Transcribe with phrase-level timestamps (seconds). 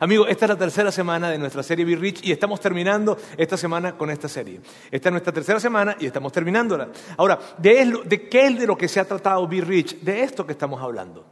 [0.00, 3.56] Amigo, esta es la tercera semana de nuestra serie Be Rich y estamos terminando esta
[3.56, 4.60] semana con esta serie.
[4.90, 6.88] Esta es nuestra tercera semana y estamos terminándola.
[7.16, 10.00] Ahora, ¿de, de qué es de lo que se ha tratado Be Rich?
[10.00, 11.26] De esto que estamos hablando.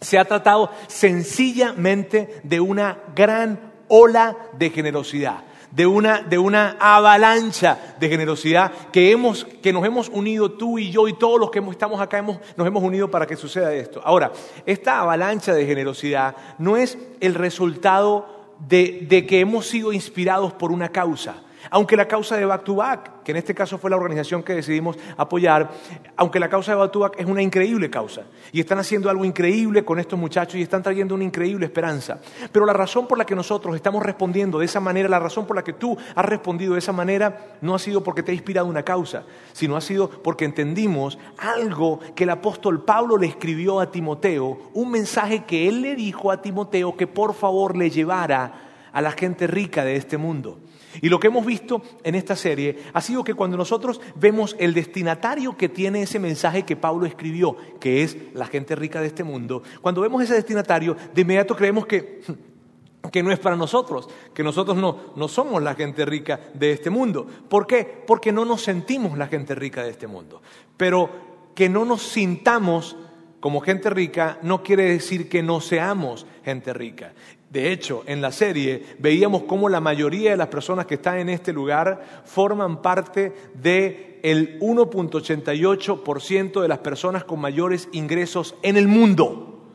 [0.00, 7.96] Se ha tratado sencillamente de una gran ola de generosidad de una, de una avalancha
[7.98, 11.58] de generosidad que, hemos, que nos hemos unido tú y yo y todos los que
[11.70, 14.00] estamos acá hemos, nos hemos unido para que suceda esto.
[14.04, 14.32] Ahora,
[14.66, 20.70] esta avalancha de generosidad no es el resultado de, de que hemos sido inspirados por
[20.70, 21.42] una causa.
[21.70, 24.54] Aunque la causa de Back to Back, que en este caso fue la organización que
[24.54, 25.70] decidimos apoyar,
[26.16, 29.24] aunque la causa de Back to Back es una increíble causa y están haciendo algo
[29.24, 32.20] increíble con estos muchachos y están trayendo una increíble esperanza.
[32.52, 35.56] Pero la razón por la que nosotros estamos respondiendo de esa manera, la razón por
[35.56, 38.66] la que tú has respondido de esa manera, no ha sido porque te ha inspirado
[38.66, 43.90] una causa, sino ha sido porque entendimos algo que el apóstol Pablo le escribió a
[43.90, 48.52] Timoteo, un mensaje que él le dijo a Timoteo que por favor le llevara
[48.92, 50.58] a la gente rica de este mundo.
[51.00, 54.74] Y lo que hemos visto en esta serie ha sido que cuando nosotros vemos el
[54.74, 59.24] destinatario que tiene ese mensaje que Pablo escribió, que es la gente rica de este
[59.24, 62.20] mundo, cuando vemos ese destinatario, de inmediato creemos que,
[63.12, 66.90] que no es para nosotros, que nosotros no, no somos la gente rica de este
[66.90, 67.26] mundo.
[67.48, 67.84] ¿Por qué?
[68.06, 70.42] Porque no nos sentimos la gente rica de este mundo.
[70.76, 71.10] Pero
[71.54, 72.96] que no nos sintamos
[73.44, 77.12] como gente rica no quiere decir que no seamos gente rica.
[77.54, 81.28] De hecho, en la serie veíamos cómo la mayoría de las personas que están en
[81.28, 89.70] este lugar forman parte del 1.88% de las personas con mayores ingresos en el mundo.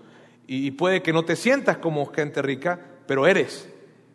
[0.46, 3.70] Y puede que no te sientas como gente rica, pero eres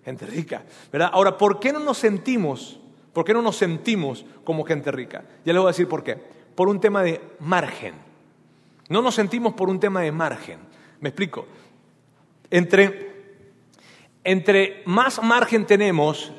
[0.05, 0.65] gente rica.
[0.93, 1.09] ¿verdad?
[1.15, 2.79] Ahora, ¿por qué no nos sentimos?
[3.15, 5.25] ¿Por qué no nos sentimos como gente rica?
[5.43, 6.19] Ya les voy a decir por qué.
[6.55, 7.95] Por un tema de margen.
[8.91, 10.59] No nos sentimos por un tema de margen.
[11.01, 11.47] Me explico.
[12.51, 13.14] Entre
[14.25, 16.33] entre más margen tenemos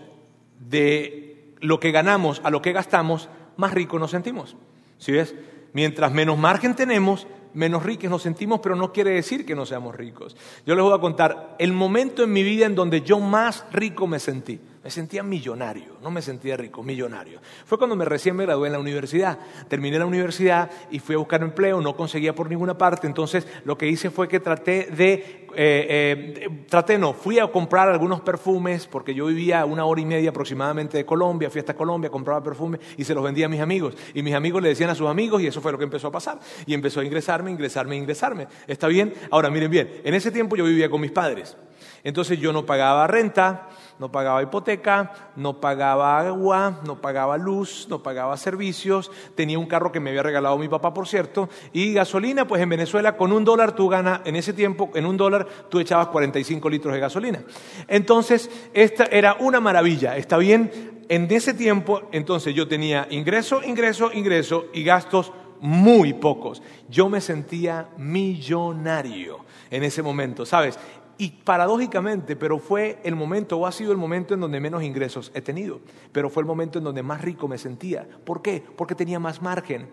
[0.59, 4.55] de lo que ganamos a lo que gastamos, más ricos nos sentimos.
[4.97, 5.35] ¿Sí ves?
[5.73, 9.95] Mientras menos margen tenemos, menos ricos nos sentimos, pero no quiere decir que no seamos
[9.95, 10.35] ricos.
[10.65, 14.07] Yo les voy a contar el momento en mi vida en donde yo más rico
[14.07, 14.59] me sentí.
[14.85, 17.39] Me sentía millonario, no me sentía rico, millonario.
[17.65, 19.39] Fue cuando me recién me gradué en la universidad.
[19.67, 23.07] Terminé la universidad y fui a buscar empleo, no conseguía por ninguna parte.
[23.07, 27.89] Entonces lo que hice fue que traté de eh, eh, traté no, fui a comprar
[27.89, 32.11] algunos perfumes porque yo vivía una hora y media aproximadamente de Colombia, fui hasta Colombia,
[32.11, 33.95] compraba perfumes y se los vendía a mis amigos.
[34.13, 36.11] Y mis amigos le decían a sus amigos y eso fue lo que empezó a
[36.11, 36.39] pasar.
[36.67, 38.47] Y empezó a ingresarme, ingresarme, ingresarme.
[38.67, 39.15] ¿Está bien?
[39.31, 41.57] Ahora miren bien, en ese tiempo yo vivía con mis padres.
[42.03, 43.69] Entonces yo no pagaba renta,
[43.99, 49.91] no pagaba hipoteca, no pagaba agua, no pagaba luz, no pagaba servicios, tenía un carro
[49.91, 53.45] que me había regalado mi papá, por cierto, y gasolina, pues en Venezuela con un
[53.45, 57.43] dólar tú ganas, en ese tiempo, en un dólar tú echabas 45 litros de gasolina.
[57.87, 61.03] Entonces, esta era una maravilla, ¿está bien?
[61.07, 65.31] En ese tiempo, entonces yo tenía ingreso, ingreso, ingreso y gastos
[65.61, 66.61] muy pocos.
[66.89, 70.77] Yo me sentía millonario en ese momento, ¿sabes?
[71.17, 75.31] Y paradójicamente, pero fue el momento, o ha sido el momento en donde menos ingresos
[75.33, 75.79] he tenido,
[76.11, 78.05] pero fue el momento en donde más rico me sentía.
[78.25, 78.61] ¿Por qué?
[78.75, 79.87] Porque tenía más margen.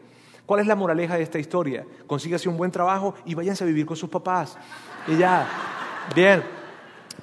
[0.47, 1.87] ¿Cuál es la moraleja de esta historia?
[2.09, 4.59] Consígase un buen trabajo y váyanse a vivir con sus papás.
[5.07, 5.49] Y ya,
[6.15, 6.43] bien.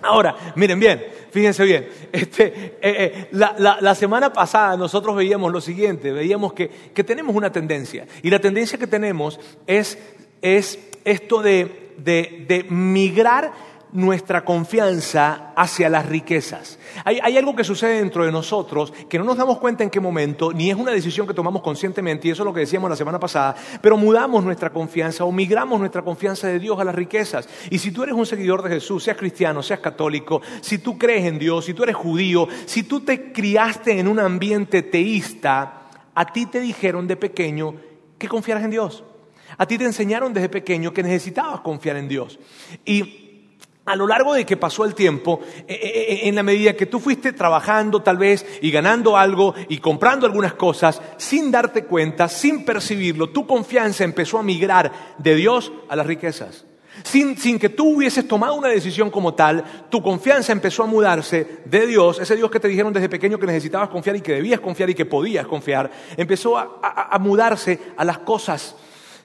[0.01, 1.89] Ahora, miren bien, fíjense bien.
[2.13, 6.69] Este, eh, eh, la, semana pasada nosotros veíamos lo siguiente, veíamos que,
[7.03, 8.07] tenemos una tendencia.
[8.23, 9.99] Y la tendencia que tenemos es,
[10.41, 13.51] esto de, de migrar
[13.91, 16.77] nuestra confianza hacia las riquezas.
[17.05, 20.53] Hay, algo que sucede dentro de nosotros que no nos damos cuenta en qué momento,
[20.53, 23.19] ni es una decisión que tomamos conscientemente, y eso es lo que decíamos la semana
[23.19, 27.47] pasada, pero mudamos nuestra confianza o migramos nuestra confianza de Dios a las riquezas.
[27.69, 31.25] Y si tú eres un seguidor de Jesús, seas cristiano, seas católico, si tú crees
[31.25, 36.31] en Dios, si tú eres judío, si tú te criaste en un ambiente teísta, a
[36.31, 37.75] ti te dijeron de pequeño
[38.17, 39.03] que confiaras en Dios.
[39.57, 42.39] A ti te enseñaron desde pequeño que necesitabas confiar en Dios.
[42.85, 43.28] Y
[43.89, 46.86] a lo largo de que pasó el tiempo, eh, eh, eh, en la medida que
[46.86, 52.27] tú fuiste trabajando tal vez y ganando algo y comprando algunas cosas, sin darte cuenta,
[52.27, 56.65] sin percibirlo, tu confianza empezó a migrar de Dios a las riquezas.
[57.03, 61.62] Sin, sin, que tú hubieses tomado una decisión como tal, tu confianza empezó a mudarse
[61.65, 64.59] de Dios, ese Dios que te dijeron desde pequeño que necesitabas confiar y que debías
[64.59, 68.75] confiar y que podías confiar, empezó a mudarse a las cosas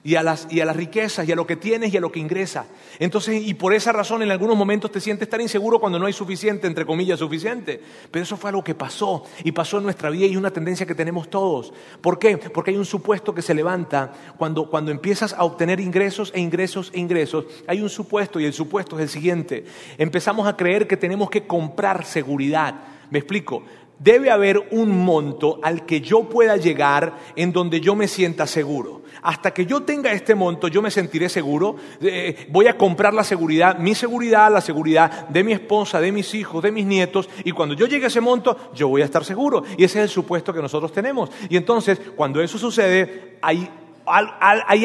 [0.05, 2.11] y a, las, y a las riquezas y a lo que tienes y a lo
[2.11, 2.67] que ingresa.
[2.99, 6.13] Entonces, y por esa razón en algunos momentos te sientes tan inseguro cuando no hay
[6.13, 7.81] suficiente, entre comillas, suficiente.
[8.11, 10.85] Pero eso fue algo que pasó y pasó en nuestra vida y es una tendencia
[10.85, 11.73] que tenemos todos.
[12.01, 12.37] ¿Por qué?
[12.37, 16.91] Porque hay un supuesto que se levanta cuando, cuando empiezas a obtener ingresos e ingresos
[16.93, 17.45] e ingresos.
[17.65, 19.65] Hay un supuesto y el supuesto es el siguiente.
[19.97, 22.75] Empezamos a creer que tenemos que comprar seguridad.
[23.09, 23.63] Me explico
[23.97, 29.04] debe haber un monto al que yo pueda llegar en donde yo me sienta seguro.
[29.25, 31.77] Hasta que yo tenga este monto, yo me sentiré seguro.
[31.99, 36.35] Eh, voy a comprar la seguridad, mi seguridad, la seguridad de mi esposa, de mis
[36.35, 37.27] hijos, de mis nietos.
[37.43, 39.63] Y cuando yo llegue a ese monto, yo voy a estar seguro.
[39.77, 41.31] Y ese es el supuesto que nosotros tenemos.
[41.49, 43.67] Y entonces, cuando eso sucede, hay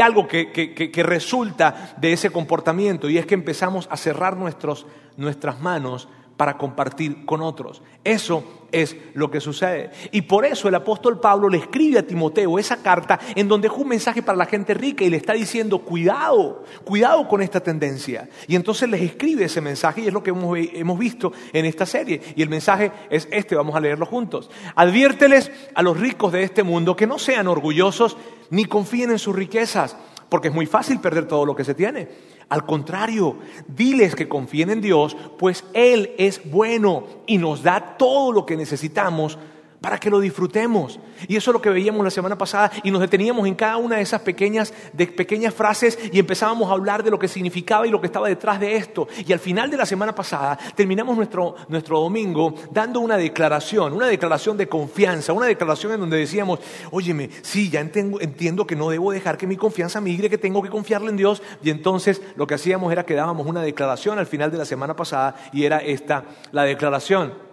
[0.01, 4.87] algo que, que, resulta de ese comportamiento y es que empezamos a cerrar nuestros,
[5.19, 6.09] nuestras manos
[6.41, 7.83] para compartir con otros.
[8.03, 8.43] Eso
[8.73, 9.91] es lo que sucede.
[10.11, 13.75] Y por eso el apóstol Pablo le escribe a Timoteo esa carta en donde es
[13.75, 18.27] un mensaje para la gente rica y le está diciendo, cuidado, cuidado con esta tendencia.
[18.49, 21.85] Y entonces les escribe ese mensaje y es lo que hemos, hemos visto en esta
[21.85, 22.23] serie.
[22.35, 24.51] Y el mensaje es este, vamos a leerlo juntos.
[24.77, 28.17] Adviérteles a los ricos de este mundo que no sean orgullosos
[28.49, 29.95] ni confíen en sus riquezas,
[30.31, 32.09] porque es muy fácil perder todo lo que se tiene.
[32.49, 33.37] Al contrario,
[33.67, 38.57] diles que confíen en Dios, pues Él es bueno y nos da todo lo que
[38.57, 39.39] necesitamos
[39.81, 40.99] para que lo disfrutemos.
[41.29, 43.97] Y eso es lo que veíamos la semana pasada y nos deteníamos en cada una
[43.97, 44.73] de esas pequeñas,
[45.17, 48.61] pequeñas frases y empezábamos a hablar de lo que significaba y lo que estaba detrás
[48.61, 49.09] de esto.
[49.27, 54.07] Y al final de la semana pasada terminamos nuestro, nuestro domingo dando una declaración, una
[54.07, 56.61] declaración de confianza, una declaración en donde decíamos,
[56.91, 60.63] óyeme, sí, ya entiendo, entiendo que no debo dejar que mi confianza migre, que tengo
[60.63, 61.43] que confiarle en Dios.
[61.63, 64.95] Y entonces lo que hacíamos era que dábamos una declaración al final de la semana
[64.95, 67.50] pasada y era esta la declaración.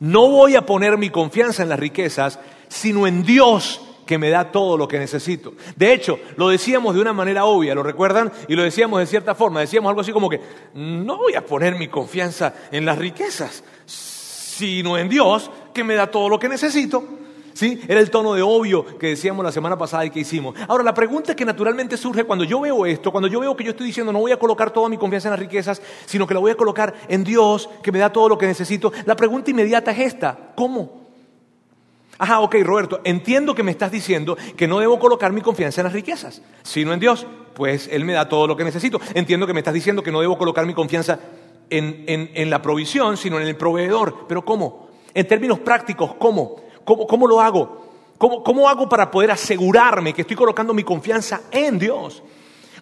[0.00, 2.38] No voy a poner mi confianza en las riquezas,
[2.68, 5.54] sino en Dios que me da todo lo que necesito.
[5.76, 8.32] De hecho, lo decíamos de una manera obvia, ¿lo recuerdan?
[8.48, 10.40] Y lo decíamos de cierta forma, decíamos algo así como que,
[10.74, 16.10] no voy a poner mi confianza en las riquezas, sino en Dios que me da
[16.10, 17.04] todo lo que necesito.
[17.54, 17.80] ¿Sí?
[17.86, 20.56] Era el tono de obvio que decíamos la semana pasada y que hicimos.
[20.66, 23.70] Ahora, la pregunta que naturalmente surge cuando yo veo esto, cuando yo veo que yo
[23.70, 26.40] estoy diciendo no voy a colocar toda mi confianza en las riquezas, sino que la
[26.40, 29.92] voy a colocar en Dios, que me da todo lo que necesito, la pregunta inmediata
[29.92, 31.04] es esta, ¿cómo?
[32.18, 35.84] Ajá, ok, Roberto, entiendo que me estás diciendo que no debo colocar mi confianza en
[35.84, 37.24] las riquezas, sino en Dios,
[37.54, 39.00] pues Él me da todo lo que necesito.
[39.14, 41.20] Entiendo que me estás diciendo que no debo colocar mi confianza
[41.70, 44.26] en, en la provisión, sino en el proveedor.
[44.28, 44.88] Pero ¿cómo?
[45.12, 46.56] En términos prácticos, ¿cómo?
[46.84, 47.84] ¿Cómo, lo hago?
[48.18, 52.22] ¿Cómo, hago para poder asegurarme que estoy colocando mi confianza en Dios?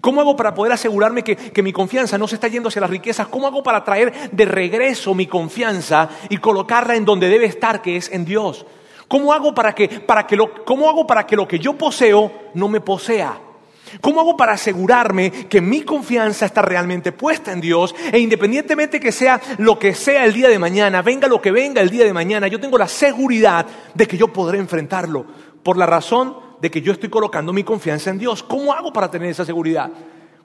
[0.00, 3.28] ¿Cómo hago para poder asegurarme que, mi confianza no se está yendo hacia las riquezas?
[3.28, 7.96] ¿Cómo hago para traer de regreso mi confianza y colocarla en donde debe estar, que
[7.96, 8.66] es en Dios?
[9.06, 12.32] ¿Cómo hago para que, para que lo, cómo hago para que lo que yo poseo
[12.54, 13.51] no me posea?
[14.00, 19.12] ¿Cómo hago para asegurarme que mi confianza está realmente puesta en Dios e independientemente que
[19.12, 22.12] sea lo que sea el día de mañana, venga lo que venga el día de
[22.12, 25.26] mañana, yo tengo la seguridad de que yo podré enfrentarlo
[25.62, 28.42] por la razón de que yo estoy colocando mi confianza en Dios?
[28.42, 29.90] ¿Cómo hago para tener esa seguridad?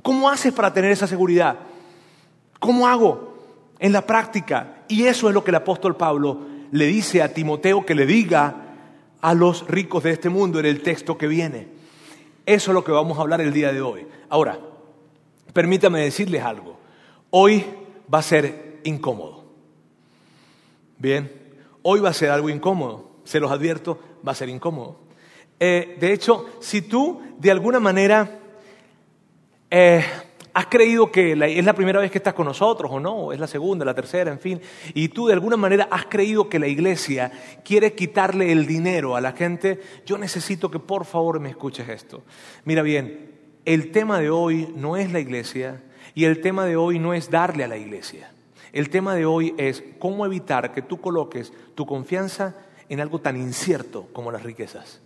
[0.01, 1.57] ¿Cómo haces para tener esa seguridad?
[2.59, 3.35] ¿Cómo hago?
[3.79, 4.83] En la práctica.
[4.87, 6.39] Y eso es lo que el apóstol Pablo
[6.71, 8.55] le dice a Timoteo que le diga
[9.21, 11.76] a los ricos de este mundo en el texto que viene.
[12.47, 14.07] Eso es lo que vamos a hablar el día de hoy.
[14.29, 14.57] Ahora,
[15.51, 16.77] permítame decirles algo.
[17.29, 17.65] Hoy
[18.11, 19.43] va a ser incómodo.
[20.97, 21.29] Bien,
[21.81, 23.11] hoy va a ser algo incómodo.
[23.25, 24.95] Se los advierto, va a ser incómodo.
[25.59, 28.39] Eh, de hecho, si tú de alguna manera
[29.69, 30.05] eh,
[30.57, 33.45] has creído que es la primera vez que estás con nosotros o no, es la
[33.45, 34.59] segunda, la tercera, en fin,
[34.95, 37.31] y tú de alguna manera has creído que la iglesia
[37.63, 42.23] quiere quitarle el dinero a la gente, yo necesito que por favor me escuches esto.
[42.65, 45.83] Mira bien, el tema de hoy no es la iglesia
[46.15, 48.31] y el tema de hoy no es darle a la iglesia.
[48.73, 52.55] El tema de hoy es cómo evitar que tú coloques tu confianza
[52.89, 55.03] en algo tan incierto como las riquezas.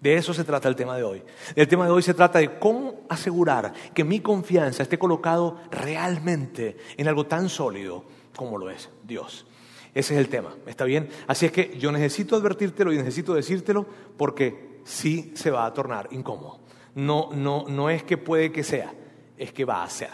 [0.00, 1.22] De eso se trata el tema de hoy.
[1.54, 6.76] El tema de hoy se trata de cómo asegurar que mi confianza esté colocado realmente
[6.96, 9.46] en algo tan sólido como lo es Dios.
[9.94, 11.08] Ese es el tema, ¿está bien?
[11.26, 13.86] Así es que yo necesito advertírtelo y necesito decírtelo
[14.18, 16.60] porque sí se va a tornar incómodo.
[16.94, 18.92] No, no, no es que puede que sea,
[19.38, 20.10] es que va a ser.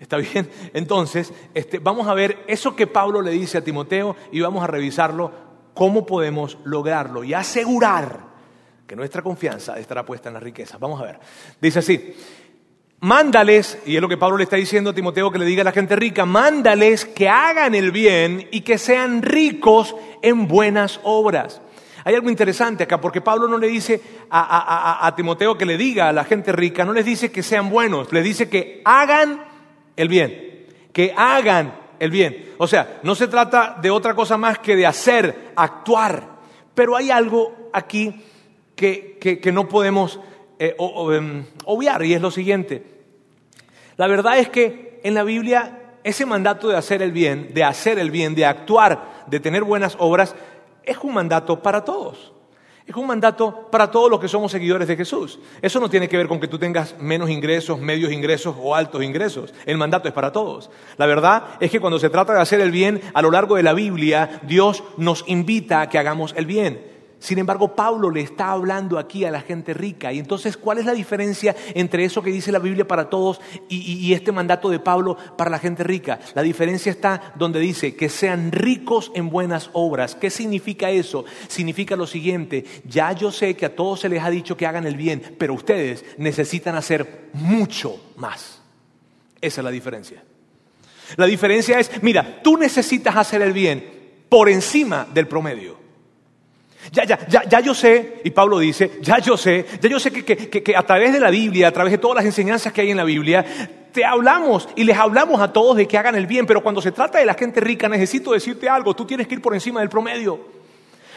[0.00, 0.50] ¿Está bien?
[0.74, 4.66] Entonces, este, vamos a ver eso que Pablo le dice a Timoteo y vamos a
[4.66, 5.30] revisarlo,
[5.74, 8.31] cómo podemos lograrlo y asegurar
[8.86, 10.78] que nuestra confianza estará puesta en las riquezas.
[10.78, 11.18] Vamos a ver.
[11.60, 12.14] Dice así,
[13.00, 15.64] mándales, y es lo que Pablo le está diciendo a Timoteo que le diga a
[15.64, 21.60] la gente rica, mándales que hagan el bien y que sean ricos en buenas obras,
[22.04, 26.08] Hay algo interesante acá, porque Pablo no le dice a, a, Timoteo que le diga
[26.08, 29.44] a la gente rica, no les dice que sean buenos, les dice que hagan
[29.96, 32.54] el bien, que hagan el bien.
[32.58, 36.38] O sea, no se trata de otra cosa más que de hacer, actuar.
[36.74, 38.20] Pero hay algo aquí
[38.82, 40.18] que, no podemos
[40.58, 40.76] eh,
[41.12, 42.82] em, obviar y es lo siguiente.
[43.96, 47.98] La verdad es que en la Biblia ese mandato de hacer el bien, de hacer
[47.98, 50.34] el bien, de actuar, de tener buenas obras,
[50.82, 52.32] es un mandato para todos.
[52.84, 55.38] Es un mandato para todos los que somos seguidores de Jesús.
[55.60, 59.04] Eso no tiene que ver con que tú tengas menos ingresos, medios ingresos o altos
[59.04, 59.54] ingresos.
[59.64, 60.68] El mandato es para todos.
[60.96, 63.62] La verdad es que cuando se trata de hacer el bien, a lo largo de
[63.62, 66.91] la Biblia, Dios nos invita a que hagamos el bien.
[67.22, 70.12] Sin embargo, Pablo le está hablando aquí a la gente rica.
[70.12, 74.12] Y entonces, ¿cuál es la diferencia entre eso que dice la Biblia para todos y,
[74.12, 76.18] este mandato de Pablo para la gente rica?
[76.34, 80.16] La diferencia está donde dice que sean ricos en buenas obras.
[80.16, 81.24] ¿Qué significa eso?
[81.46, 84.88] Significa lo siguiente, ya yo sé que a todos se les ha dicho que hagan
[84.88, 88.60] el bien, pero ustedes necesitan hacer mucho más.
[89.40, 90.24] Esa es la diferencia.
[91.16, 95.81] La diferencia es, mira, tú necesitas hacer el bien por encima del promedio.
[96.90, 100.10] Ya, ya, ya, ya yo sé, y Pablo dice, ya yo sé, ya yo sé
[100.10, 102.80] que, que, que, a través de la Biblia, a través de todas las enseñanzas que
[102.80, 103.44] hay en la Biblia,
[103.92, 106.90] te hablamos y les hablamos a todos de que hagan el bien, pero cuando se
[106.90, 109.88] trata de la gente rica, necesito decirte algo, tú tienes que ir por encima del
[109.88, 110.62] promedio.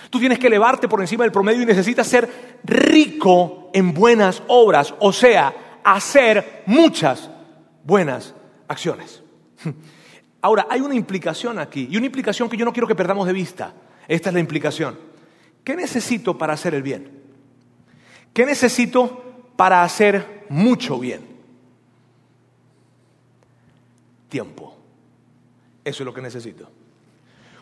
[0.10, 4.94] Tú tienes que elevarte por encima del promedio y necesitas ser rico en buenas obras,
[5.00, 7.30] o sea, hacer muchas
[7.84, 8.36] buenas
[8.68, 9.24] acciones.
[10.42, 13.34] Ahora, hay una implicación aquí, y una implicación que yo no quiero que perdamos de
[13.34, 13.74] vista.
[14.08, 15.15] Esta es la implicación.
[15.66, 17.12] ¿Qué necesito para hacer el bien?
[18.34, 19.24] ¿Qué necesito
[19.56, 21.26] para hacer mucho bien?
[24.30, 24.78] Tiempo.
[25.84, 26.70] Eso es lo que necesito.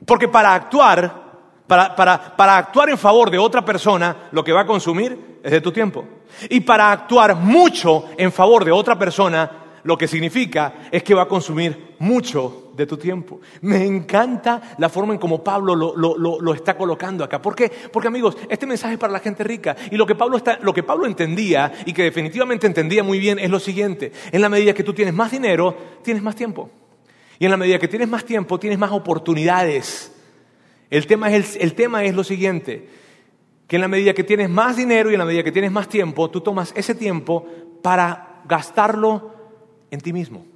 [0.06, 1.32] Porque para actuar,
[1.66, 5.62] para, para, actuar en favor de otra persona, lo que va a consumir es de
[5.62, 6.06] tu tiempo.
[6.50, 11.24] Y para actuar mucho en favor de otra persona, lo que significa es que va
[11.24, 13.40] a consumir mucho de tu tiempo.
[13.62, 17.42] Me encanta la forma en cómo Pablo lo, está colocando acá.
[17.42, 17.72] ¿Por qué?
[17.92, 19.76] Porque amigos, este mensaje es para la gente rica.
[19.92, 23.40] Y lo que, Pablo está, lo que Pablo entendía y que definitivamente entendía muy bien
[23.40, 24.12] es lo siguiente.
[24.32, 26.70] En la medida que tú tienes más dinero, tienes más tiempo.
[27.40, 30.12] Y en la medida que tienes más tiempo, tienes más oportunidades.
[30.90, 32.88] El tema es, el tema es lo siguiente,
[33.68, 35.90] que en la medida que tienes más dinero y en la medida que tienes más
[35.90, 37.48] tiempo, tú tomas ese tiempo
[37.82, 39.34] para gastarlo
[39.90, 40.53] en ti mismo.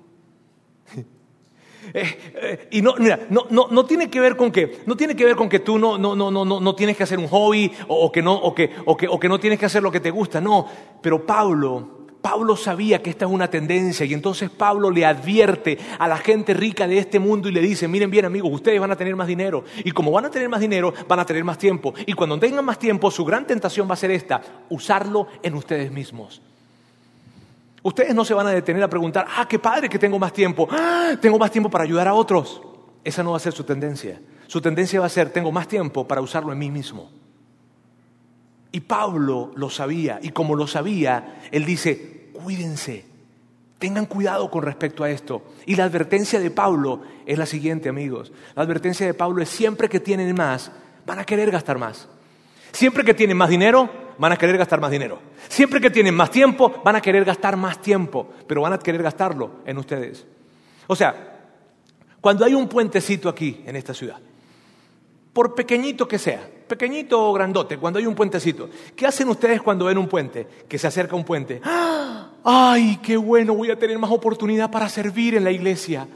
[1.93, 5.15] Eh, eh, y no, mira, no, no, no, tiene que ver con que, no tiene
[5.15, 7.71] que ver con que tú no, no, no, no, no tienes que hacer un hobby
[7.87, 9.99] o, que no, o, que, o, que, o que no tienes que hacer lo que
[9.99, 10.67] te gusta, no.
[11.01, 16.07] Pero Pablo, Pablo sabía que esta es una tendencia y entonces Pablo le advierte a
[16.07, 18.97] la gente rica de este mundo y le dice, miren bien amigos, ustedes van a
[18.97, 21.93] tener más dinero y como van a tener más dinero, van a tener más tiempo
[22.05, 25.91] y cuando tengan más tiempo, su gran tentación va a ser esta, usarlo en ustedes
[25.91, 26.41] mismos.
[27.87, 30.67] Ustedes no se van a detener a preguntar, ah, qué padre que tengo más tiempo,
[30.69, 32.61] ah, tengo más tiempo para ayudar a otros.
[33.01, 34.19] Esa no va a ser su tendencia.
[34.45, 37.09] Su tendencia va a ser, tengo más tiempo para usarlo en mí mismo.
[38.73, 43.05] Y Pablo lo sabía, y como lo sabía, él dice, cuídense,
[43.79, 45.43] tengan cuidado con respecto a esto.
[45.65, 48.33] Y la advertencia de Pablo es la siguiente, amigos.
[48.57, 50.73] La advertencia de Pablo es siempre que tienen más,
[51.05, 52.09] van a querer gastar más.
[52.73, 55.19] Siempre que tienen más dinero, van a querer gastar más dinero.
[55.47, 59.03] Siempre que tienen más tiempo, van a querer gastar más tiempo, pero van a querer
[59.03, 60.25] gastarlo en ustedes.
[60.87, 61.37] O sea,
[62.21, 64.17] cuando hay un puentecito aquí, en esta ciudad,
[65.33, 69.85] por pequeñito que sea, pequeñito o grandote, cuando hay un puentecito, ¿qué hacen ustedes cuando
[69.85, 70.47] ven un puente?
[70.67, 71.61] Que se acerca un puente.
[71.63, 72.29] ¡Ah!
[72.43, 73.53] ¡Ay, qué bueno!
[73.53, 76.07] Voy a tener más oportunidad para servir en la iglesia.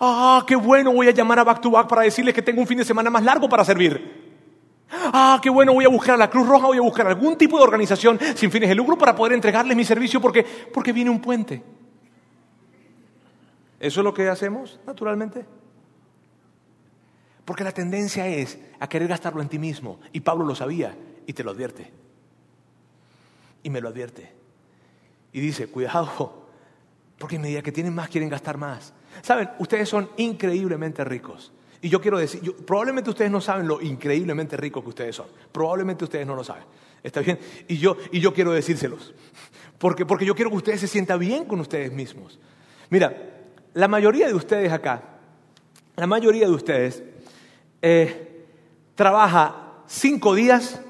[0.00, 0.92] ¡Ah, qué bueno!
[0.92, 3.10] Voy a llamar a Back to Back para decirles que tengo un fin de semana
[3.10, 4.21] más largo para servir.
[4.92, 7.56] Ah, qué bueno, voy a buscar a la Cruz Roja, voy a buscar algún tipo
[7.56, 11.20] de organización sin fines de lucro para poder entregarles mi servicio porque, porque viene un
[11.20, 11.62] puente.
[13.80, 15.44] ¿Eso es lo que hacemos naturalmente?
[17.44, 19.98] Porque la tendencia es a querer gastarlo en ti mismo.
[20.12, 20.94] Y Pablo lo sabía
[21.26, 21.90] y te lo advierte.
[23.62, 24.30] Y me lo advierte.
[25.32, 26.46] Y dice, cuidado,
[27.18, 28.92] porque en medida que tienen más quieren gastar más.
[29.22, 31.52] Saben, ustedes son increíblemente ricos.
[31.82, 35.26] Y yo quiero decir, probablemente ustedes no saben lo increíblemente ricos que ustedes son.
[35.50, 36.62] Probablemente ustedes no lo saben.
[37.02, 37.40] ¿Está bien?
[37.66, 39.12] Y yo, y yo quiero decírselos.
[39.78, 42.38] Porque, porque yo quiero que ustedes se sientan bien con ustedes mismos.
[42.88, 43.32] Mira,
[43.74, 45.02] la mayoría de ustedes acá,
[45.96, 47.02] la mayoría de ustedes
[47.82, 48.46] eh,
[48.94, 50.80] trabaja cinco días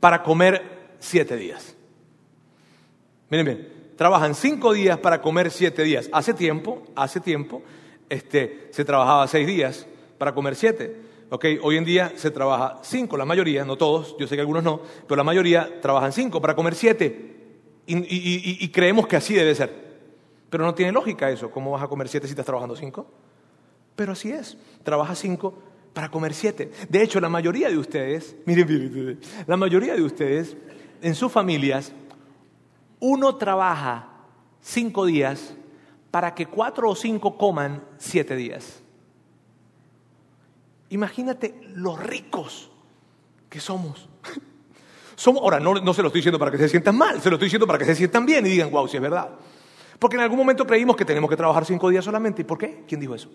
[0.00, 1.74] para comer siete días.
[3.30, 6.10] Miren bien, trabajan cinco días para comer siete días.
[6.12, 7.62] Hace tiempo, hace tiempo,
[8.10, 9.86] este, se trabajaba seis días
[10.20, 10.94] para comer siete.
[11.30, 11.46] ¿ok?
[11.62, 14.82] Hoy en día se trabaja cinco, la mayoría, no todos, yo sé que algunos no,
[15.06, 17.38] pero la mayoría trabajan cinco para comer siete.
[17.86, 19.72] Y, creemos que así debe ser.
[20.50, 21.50] Pero no tiene lógica eso.
[21.50, 23.06] ¿Cómo vas a comer siete si estás trabajando cinco?
[23.96, 24.58] Pero así es.
[24.82, 25.54] Trabaja cinco
[25.94, 26.70] para comer siete.
[26.90, 30.54] De hecho, la mayoría de ustedes, miren, miren, la mayoría de ustedes,
[31.00, 31.92] en sus familias,
[33.00, 34.06] uno trabaja
[34.60, 35.54] cinco días
[36.10, 38.82] para que cuatro o cinco coman siete días.
[40.90, 42.70] Imagínate los ricos
[43.48, 44.08] que somos.
[45.16, 47.36] somos ahora, no, no se lo estoy diciendo para que se sientan mal, se lo
[47.36, 49.30] estoy diciendo para que se sientan bien y digan, wow, si es verdad.
[49.98, 52.42] Porque en algún momento creímos que tenemos que trabajar cinco días solamente.
[52.42, 52.84] ¿Y por qué?
[52.88, 53.30] ¿Quién dijo eso?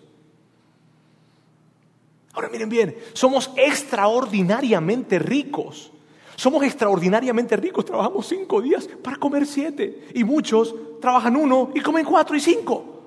[2.32, 5.92] Ahora miren bien, somos extraordinariamente ricos.
[6.34, 10.08] Somos extraordinariamente ricos, trabajamos cinco días para comer siete.
[10.12, 13.04] Y muchos trabajan uno y comen cuatro y cinco.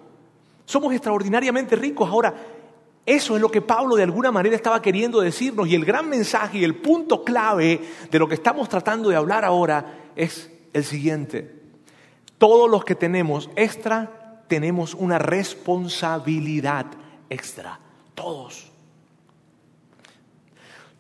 [0.65, 2.09] Somos extraordinariamente ricos.
[2.09, 2.33] Ahora,
[3.09, 5.67] eso es lo que Pablo de alguna manera estaba queriendo decirnos.
[5.67, 9.43] Y el gran mensaje y el punto clave de lo que estamos tratando de hablar
[9.43, 11.59] ahora es el siguiente.
[12.37, 16.85] Todos los que tenemos extra, tenemos una responsabilidad
[17.31, 17.79] extra.
[18.13, 18.71] Todos.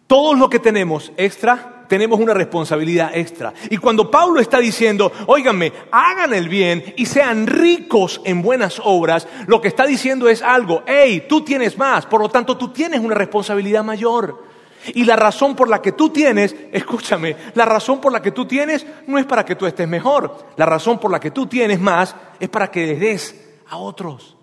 [0.07, 3.53] Todos lo que tenemos extra, tenemos una responsabilidad extra.
[3.69, 9.27] Y cuando Pablo está diciendo, óiganme, hagan el bien y sean ricos en buenas obras,
[9.47, 13.01] lo que está diciendo es algo, hey, tú tienes más, por lo tanto tú tienes
[13.01, 14.47] una responsabilidad mayor.
[14.93, 18.45] Y la razón por la que tú tienes, escúchame, la razón por la que tú
[18.45, 21.81] tienes no es para que tú estés mejor, la razón por la que tú tienes
[21.81, 23.35] más es para que des
[23.67, 24.38] a otros.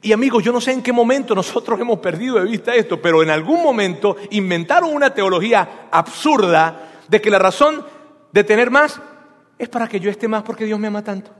[0.00, 3.22] Y amigos, yo no sé en qué momento nosotros hemos perdido de vista esto, pero
[3.22, 7.84] en algún momento inventaron una teología absurda de que la razón
[8.32, 9.00] de tener más
[9.58, 11.30] es para que yo esté más porque Dios me ama tanto.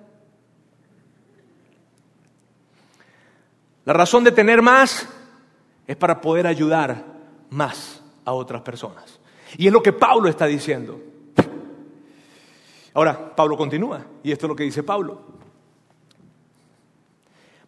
[3.85, 5.09] La razón de tener más
[5.87, 7.05] es para poder ayudar
[7.51, 9.19] más a otras personas.
[9.57, 11.01] Y es lo que Pablo está diciendo.
[12.95, 15.42] Ahora, Pablo continúa, y esto es lo que dice Pablo.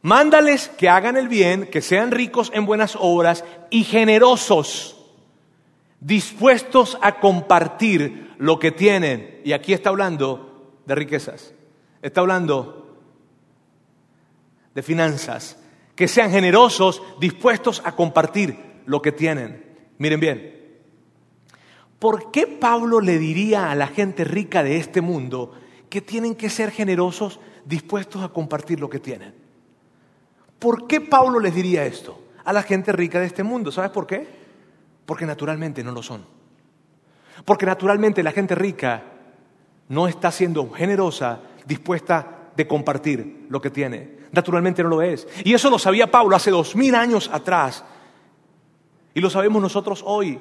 [0.05, 5.03] Mándales que hagan el bien, que sean ricos en buenas obras y generosos,
[5.99, 9.41] dispuestos a compartir lo que tienen.
[9.45, 11.55] Y aquí está hablando de riquezas,
[12.03, 12.99] está hablando
[14.75, 15.57] de finanzas,
[15.97, 19.65] que sean generosos, dispuestos a compartir lo que tienen.
[19.97, 20.69] Miren bien,
[21.99, 25.53] ¿por qué Pablo le diría a la gente rica de este mundo
[25.89, 29.44] que tienen que ser generosos, dispuestos a compartir lo que tienen?
[30.65, 33.71] ¿Por qué Pablo les diría esto a la gente rica de este mundo?
[33.71, 34.27] ¿Sabes por qué?
[35.05, 36.25] Porque naturalmente no lo son.
[37.45, 39.03] Porque naturalmente la gente rica
[39.91, 44.21] no está siendo generosa, dispuesta de compartir lo que tiene.
[44.33, 45.29] Naturalmente no lo es.
[45.45, 47.85] Y eso lo sabía Pablo hace dos mil años atrás.
[49.13, 50.41] Y lo sabemos nosotros hoy.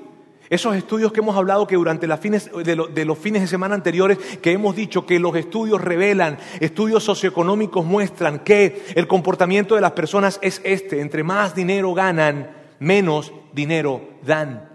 [0.50, 4.76] Esos estudios que hemos hablado que durante de, los fines de semana anteriores, que hemos
[4.76, 10.62] dicho que los estudios revelan, estudios socioeconómicos muestran que el comportamiento de las personas es
[10.64, 14.70] este, entre más dinero ganan, menos dinero dan.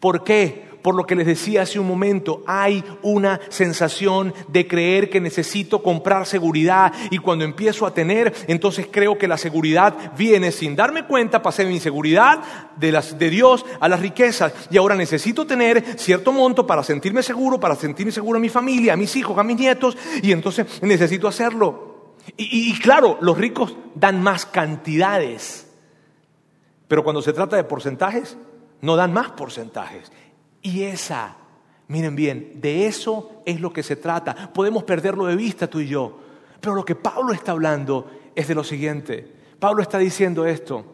[0.00, 0.73] ¿Por qué?
[0.84, 5.82] Por lo que les decía hace un momento, hay una sensación de creer que necesito
[5.82, 11.06] comprar seguridad y cuando empiezo a tener, entonces creo que la seguridad viene sin darme
[11.06, 15.98] cuenta, pasé mi seguridad de, las, de Dios a las riquezas y ahora necesito tener
[15.98, 19.42] cierto monto para sentirme seguro, para sentirme seguro a mi familia, a mis hijos, a
[19.42, 22.12] mis nietos y entonces necesito hacerlo.
[22.36, 25.66] y, y claro, los ricos dan más cantidades,
[26.88, 28.36] pero cuando se trata de porcentajes,
[28.82, 30.12] no dan más porcentajes.
[30.64, 31.36] Y esa,
[31.88, 34.50] miren bien, de eso es lo que se trata.
[34.52, 36.20] Podemos perderlo de vista tú y yo.
[36.58, 39.30] Pero lo que Pablo está hablando es de lo siguiente.
[39.60, 40.86] Pablo está diciendo esto.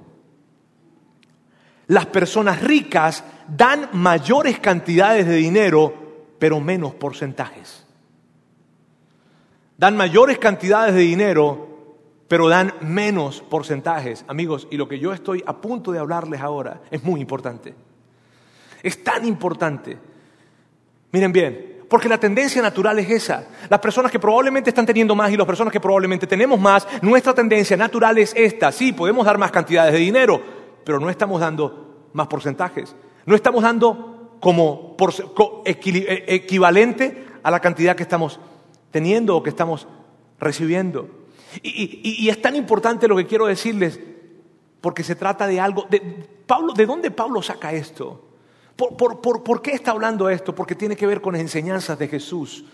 [1.87, 5.94] Las personas ricas dan mayores cantidades de dinero,
[6.40, 7.87] pero menos porcentajes.
[9.78, 11.68] Dan mayores cantidades de dinero,
[12.26, 14.24] pero dan menos porcentajes.
[14.26, 17.72] Amigos, y lo que yo estoy a punto de hablarles ahora es muy importante.
[18.82, 19.98] Es tan importante.
[21.12, 23.48] Miren bien, porque la tendencia natural es esa.
[23.68, 27.34] Las personas que probablemente están teniendo más y las personas que probablemente tenemos más, nuestra
[27.34, 28.70] tendencia natural es esta.
[28.70, 30.40] Sí, podemos dar más cantidades de dinero,
[30.84, 32.94] pero no estamos dando más porcentajes.
[33.26, 34.96] No estamos dando como
[35.66, 38.38] eh, equivalente a la cantidad que estamos
[38.92, 39.88] teniendo o que estamos
[40.38, 41.08] recibiendo.
[41.62, 43.98] Y, es tan importante lo que quiero decirles,
[44.80, 45.88] porque se trata de algo.
[46.46, 48.29] Pablo, ¿De dónde Pablo saca esto?
[48.88, 50.54] ¿Por, qué está hablando esto?
[50.54, 52.64] Porque tiene que ver con las enseñanzas de Jesús.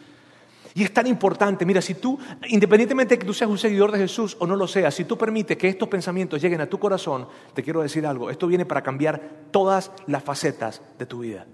[0.75, 3.99] Y es tan importante, mira, si tú, independientemente de que tú seas un seguidor de
[3.99, 7.27] Jesús o no lo seas, si tú permites que estos pensamientos lleguen a tu corazón,
[7.55, 11.47] te quiero decir algo, esto viene para cambiar todas las facetas de tu vida.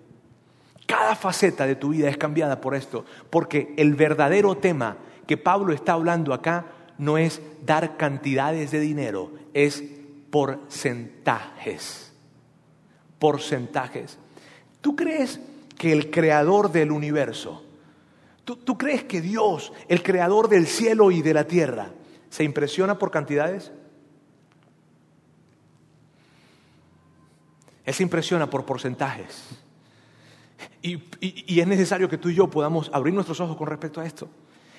[0.86, 5.72] Cada faceta de tu vida es cambiada por esto, porque el verdadero tema que Pablo
[5.72, 6.66] está hablando acá
[6.98, 9.84] no es dar cantidades de dinero, es
[10.30, 12.12] porcentajes.
[13.20, 14.18] Porcentajes.
[14.82, 15.40] ¿Tú crees
[15.78, 17.62] que el creador del universo,
[18.44, 21.90] ¿Tú, crees que Dios, el creador del cielo y de la tierra,
[22.28, 23.70] se impresiona por cantidades?
[27.84, 29.48] Él se impresiona por porcentajes.
[30.82, 34.06] Y, y, es necesario que tú y yo podamos abrir nuestros ojos con respecto a
[34.06, 34.28] esto.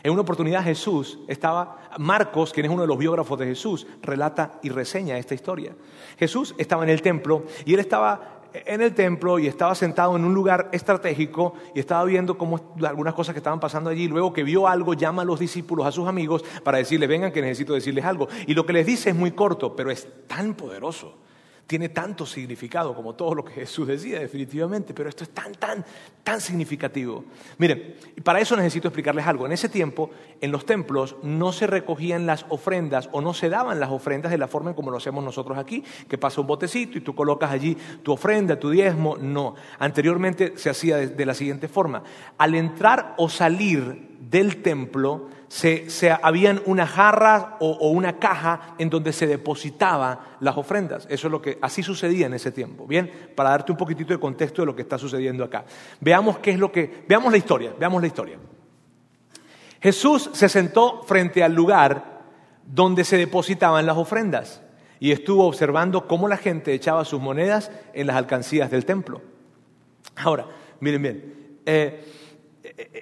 [0.04, 4.60] En una oportunidad Jesús estaba, Marcos, quien es uno de los biógrafos de Jesús, relata
[4.62, 5.74] y reseña esta historia.
[6.18, 10.26] Jesús estaba en el templo y él estaba en el templo y estaba sentado en
[10.26, 14.08] un lugar estratégico y estaba viendo cómo, algunas cosas que estaban pasando allí.
[14.08, 17.42] Luego que vio algo, llama a los discípulos, a sus amigos, para decirle, vengan que
[17.42, 18.28] necesito decirles algo.
[18.48, 21.23] Y lo que les dice es muy corto, pero es tan poderoso
[21.68, 25.86] tiene tanto significado como todo lo que Jesús decía, definitivamente, pero esto es tan, tan,
[26.24, 27.24] tan significativo.
[27.58, 29.46] Miren, para eso necesito explicarles algo.
[29.46, 33.80] En ese tiempo, en los templos no se recogían las ofrendas o no se daban
[33.80, 36.98] las ofrendas de la forma en como lo hacemos nosotros aquí, que pasa un botecito
[36.98, 39.18] y tú colocas allí tu ofrenda, tu diezmo.
[39.18, 42.04] No, anteriormente se hacía de la siguiente forma.
[42.38, 45.88] Al entrar o salir del templo, se,
[46.24, 51.06] habían una jarra o, una caja en donde se depositaban las ofrendas.
[51.08, 52.88] Eso es lo que así sucedía en ese tiempo.
[52.88, 55.66] Bien, para darte un poquitito de contexto de lo que está sucediendo acá.
[56.02, 58.40] Veamos qué es lo que, veamos la historia, veamos la historia.
[59.80, 62.24] Jesús se sentó frente al lugar
[62.66, 64.64] donde se depositaban las ofrendas
[65.00, 69.22] y estuvo observando cómo la gente echaba sus monedas en las alcancías del templo.
[70.16, 70.48] Ahora,
[70.80, 71.34] miren bien.
[71.68, 72.23] Eh,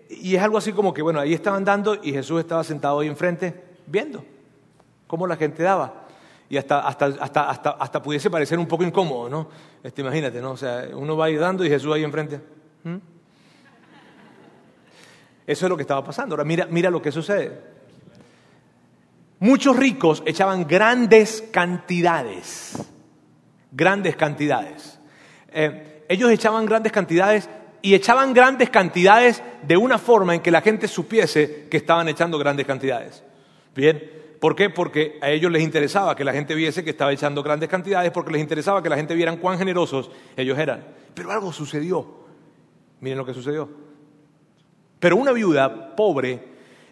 [0.09, 3.07] y es algo así como que, bueno, ahí estaban dando y Jesús estaba sentado ahí
[3.07, 3.53] enfrente
[3.87, 4.23] viendo
[5.11, 6.07] cómo la gente daba.
[6.49, 9.49] Y hasta, hasta, hasta, hasta, hasta pudiese parecer un poco incómodo, ¿no?
[9.83, 10.51] Este, imagínate, ¿no?
[10.51, 12.39] O sea, uno va ahí dando y Jesús ahí enfrente.
[12.83, 12.95] ¿Mm?
[15.47, 16.35] Eso es lo que estaba pasando.
[16.35, 17.59] Ahora mira, mira lo que sucede.
[19.39, 22.81] Muchos ricos echaban grandes cantidades,
[23.71, 24.99] grandes cantidades.
[25.51, 27.49] Eh, ellos echaban grandes cantidades
[27.81, 32.37] y echaban grandes cantidades de una forma en que la gente supiese que estaban echando
[32.37, 33.23] grandes cantidades.
[33.75, 34.01] Bien,
[34.39, 34.69] ¿por qué?
[34.69, 38.31] Porque a ellos les interesaba que la gente viese que estaba echando grandes cantidades, porque
[38.31, 40.85] les interesaba que la gente viera cuán generosos ellos eran.
[41.13, 42.21] Pero algo sucedió.
[42.99, 43.69] Miren lo que sucedió.
[44.99, 46.39] Pero una viuda pobre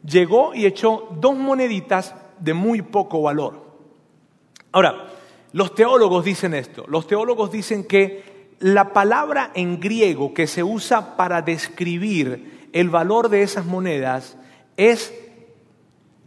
[0.04, 3.70] llegó y echó dos moneditas de muy poco valor.
[4.72, 5.08] Ahora,
[5.54, 6.86] los teólogos dicen esto.
[6.88, 13.30] Los teólogos dicen que la palabra en griego que se usa para describir el valor
[13.30, 14.38] de esas monedas
[14.78, 15.14] es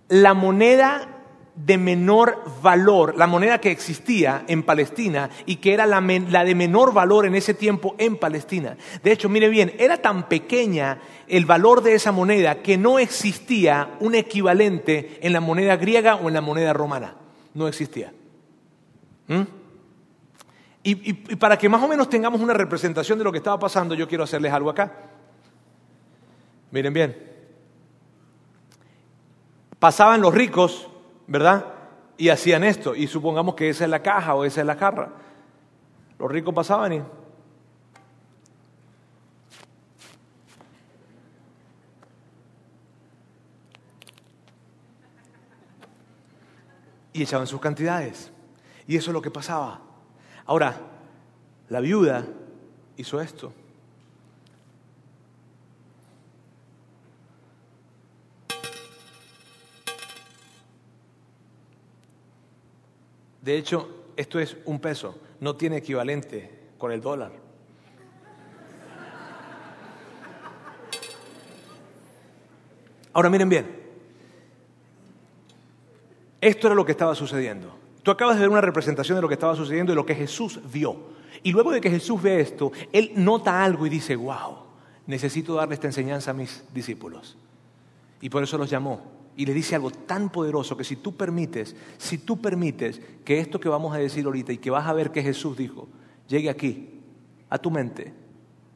[0.08, 1.08] la moneda
[1.54, 6.94] de menor valor, la moneda que existía en Palestina y que era la, de menor
[6.94, 8.76] valor en ese tiempo en Palestina.
[9.02, 13.90] De hecho, mire bien, era tan pequeña el valor de esa moneda que no existía
[14.00, 17.16] un equivalente en la moneda griega o en la moneda romana.
[17.54, 18.12] No existía.
[19.28, 19.61] ¿Mm?
[20.84, 24.08] Y, para que más o menos tengamos una representación de lo que estaba pasando, yo
[24.08, 24.92] quiero hacerles algo acá.
[26.72, 27.32] Miren bien.
[29.78, 30.88] Pasaban los ricos,
[31.28, 31.66] ¿verdad?
[32.16, 32.96] Y hacían esto.
[32.96, 35.10] Y supongamos que esa es la caja o esa es la jarra.
[36.18, 37.02] Los ricos pasaban y...
[47.14, 48.32] Y echaban sus cantidades.
[48.86, 49.91] Y eso es lo que pasaba.
[50.52, 50.76] Ahora,
[51.70, 52.26] la viuda
[52.98, 53.54] hizo esto.
[63.40, 67.32] De hecho, esto es un peso, no tiene equivalente con el dólar.
[73.14, 73.82] Ahora miren bien,
[76.42, 77.81] esto era lo que estaba sucediendo.
[78.02, 80.60] Tú acabas de ver una representación de lo que estaba sucediendo y lo que Jesús
[80.72, 80.96] vio.
[81.42, 84.58] Y luego de que Jesús ve esto, Él nota algo y dice, wow,
[85.06, 87.36] necesito darle esta enseñanza a mis discípulos.
[88.20, 89.02] Y por eso los llamó.
[89.36, 93.58] Y le dice algo tan poderoso que si tú permites, si tú permites que esto
[93.58, 95.88] que vamos a decir ahorita y que vas a ver que Jesús dijo,
[96.28, 97.00] llegue aquí,
[97.48, 98.12] a tu mente,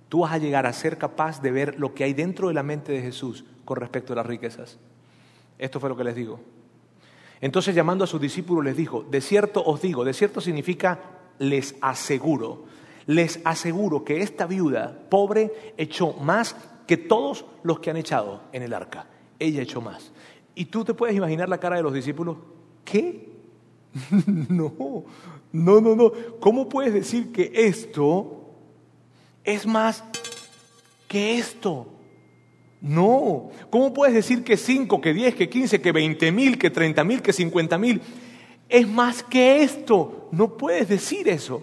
[0.08, 2.62] tú vas a llegar a ser capaz de ver lo que hay dentro de la
[2.62, 4.78] mente de Jesús con respecto a las riquezas.
[5.58, 6.40] Esto fue lo que les digo.
[7.40, 10.98] Entonces llamando a sus discípulos les dijo, de cierto os digo, de cierto significa
[11.38, 12.64] les aseguro,
[13.06, 18.62] les aseguro que esta viuda pobre echó más que todos los que han echado en
[18.62, 19.06] el arca.
[19.38, 20.12] ella echó más.
[20.54, 22.38] Y tú te puedes imaginar la cara de los discípulos.
[22.84, 23.28] ¿Qué?
[24.26, 25.04] no,
[25.52, 26.12] no, no, no.
[26.40, 28.50] ¿Cómo puedes decir que esto
[29.44, 30.02] es más
[31.08, 31.88] que esto?
[32.80, 33.50] No.
[33.70, 37.22] ¿Cómo puedes decir que 5, que 10, que 15, que 20 mil, que 30 mil,
[37.22, 38.00] que 50 mil
[38.68, 40.28] es más que esto?
[40.32, 41.62] No puedes decir eso.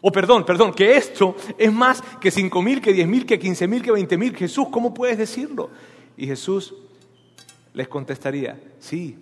[0.00, 3.68] O perdón, perdón, que esto es más que 5 mil, que 10 mil, que 15
[3.68, 4.36] mil, que 20 mil.
[4.36, 5.70] Jesús, ¿cómo puedes decirlo?
[6.16, 6.74] Y Jesús
[7.72, 9.16] les contestaría, sí,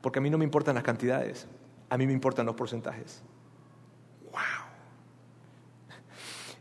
[0.00, 1.46] porque a mí no me importan las cantidades,
[1.88, 3.22] a mí me importan los porcentajes.
[4.32, 4.66] ¡Wow!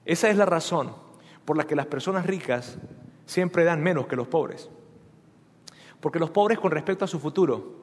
[0.05, 0.93] Esa es la razón
[1.45, 2.77] por la que las personas ricas
[3.25, 4.69] siempre dan menos que los pobres.
[5.99, 7.81] Porque los pobres con respecto a su futuro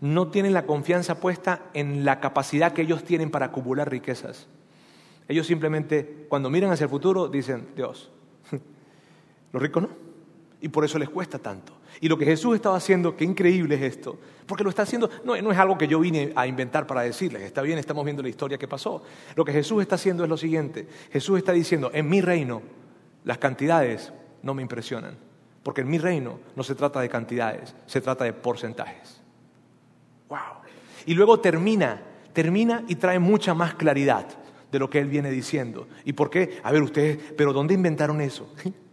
[0.00, 4.46] no tienen la confianza puesta en la capacidad que ellos tienen para acumular riquezas.
[5.28, 8.10] Ellos simplemente, cuando miran hacia el futuro, dicen, Dios,
[9.52, 9.88] los ricos no.
[10.60, 11.74] Y por eso les cuesta tanto.
[12.00, 15.40] Y lo que Jesús estaba haciendo, qué increíble es esto, porque lo está haciendo, no,
[15.40, 18.28] no, es algo que yo vine a inventar para decirles, está bien, estamos viendo la
[18.28, 19.02] historia que pasó.
[19.34, 22.62] Lo que Jesús está haciendo es lo siguiente, Jesús está diciendo, en mi reino
[23.24, 24.12] las cantidades
[24.46, 25.16] no me impresionan,
[25.62, 29.20] porque en mi reino no se trata de cantidades, se trata de porcentajes.
[30.28, 30.62] ¡Wow!
[31.04, 32.00] Y luego termina,
[32.32, 34.26] termina y trae mucha más claridad
[34.70, 35.88] de lo que él viene diciendo.
[36.04, 36.60] ¿Y por qué?
[36.62, 38.50] A ver ustedes, pero ¿dónde inventaron eso?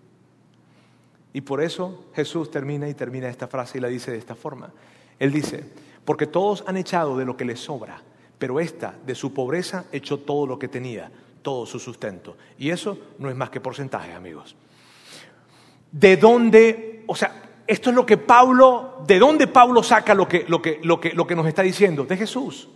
[1.35, 4.71] Y por eso Jesús termina y termina esta frase y la dice de esta forma.
[5.17, 5.63] Él dice,
[6.05, 8.03] porque todos han echado de lo que les sobra,
[8.37, 11.11] pero esta de su pobreza echó todo lo que tenía,
[11.41, 12.37] todo su sustento.
[12.59, 14.55] Y eso no es más que porcentaje, amigos.
[15.93, 20.43] ¿De dónde, o sea, esto es lo que Pablo, de dónde Pablo saca lo que,
[20.47, 22.03] lo que, lo que, lo que nos está diciendo?
[22.03, 22.67] De Jesús.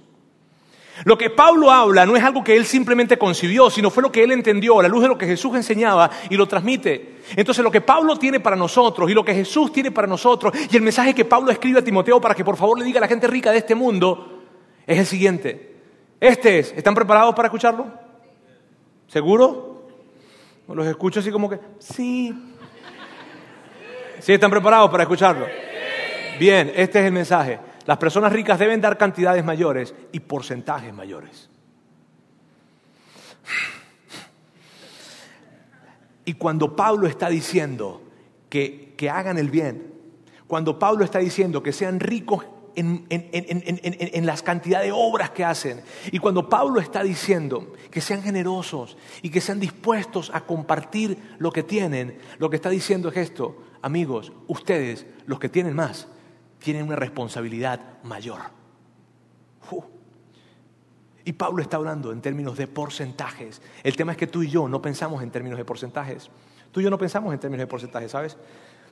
[1.04, 4.24] Lo que Pablo habla no es algo que él simplemente concibió, sino fue lo que
[4.24, 7.18] él entendió a la luz de lo que Jesús enseñaba y lo transmite.
[7.36, 10.76] Entonces lo que Pablo tiene para nosotros y lo que Jesús tiene para nosotros y
[10.76, 13.08] el mensaje que Pablo escribe a Timoteo para que por favor le diga a la
[13.08, 14.44] gente rica de este mundo
[14.86, 15.76] es el siguiente.
[16.20, 17.88] Este es, ¿están preparados para escucharlo?
[19.08, 19.88] ¿Seguro?
[20.68, 22.34] Los escucho así como que, sí.
[24.20, 25.46] ¿Sí están preparados para escucharlo?
[26.40, 27.60] Bien, este es el mensaje.
[27.86, 31.50] Las personas ricas deben dar cantidades mayores y porcentajes mayores.
[36.26, 38.02] Y cuando Pablo está diciendo
[38.50, 39.94] que, hagan el bien,
[40.48, 45.82] cuando Pablo está diciendo que sean ricos en, en, las cantidades de obras que hacen.
[46.12, 51.52] Y cuando Pablo está diciendo que sean generosos y que sean dispuestos a compartir lo
[51.52, 56.08] que tienen, lo que está diciendo es esto, amigos, ustedes, los que tienen más,
[56.60, 58.42] tienen una responsabilidad mayor.
[61.26, 63.62] Y Pablo está hablando en términos de porcentajes.
[63.84, 66.30] El tema es que tú y yo no pensamos en términos de porcentajes.
[66.72, 68.38] Tú y yo no pensamos en términos de porcentajes, ¿sabes?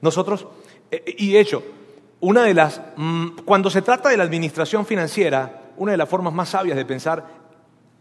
[0.01, 0.45] Nosotros,
[0.91, 1.63] eh, y de hecho,
[2.19, 6.33] una de las, mm, cuando se trata de la administración financiera, una de las formas
[6.33, 7.25] más sabias de pensar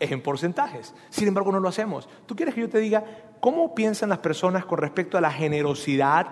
[0.01, 0.95] es en porcentajes.
[1.11, 2.09] Sin embargo, no lo hacemos.
[2.27, 3.05] ¿Tú quieres que yo te diga
[3.39, 6.27] cómo piensan las personas con respecto a la generosidad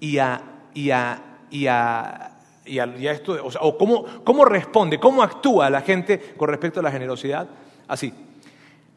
[0.00, 0.40] y a,
[0.74, 2.32] y a, y a
[2.68, 6.90] y a, esto, o, cómo, cómo responde, cómo actúa la gente con respecto a la
[6.92, 7.48] generosidad.
[7.86, 8.12] Así,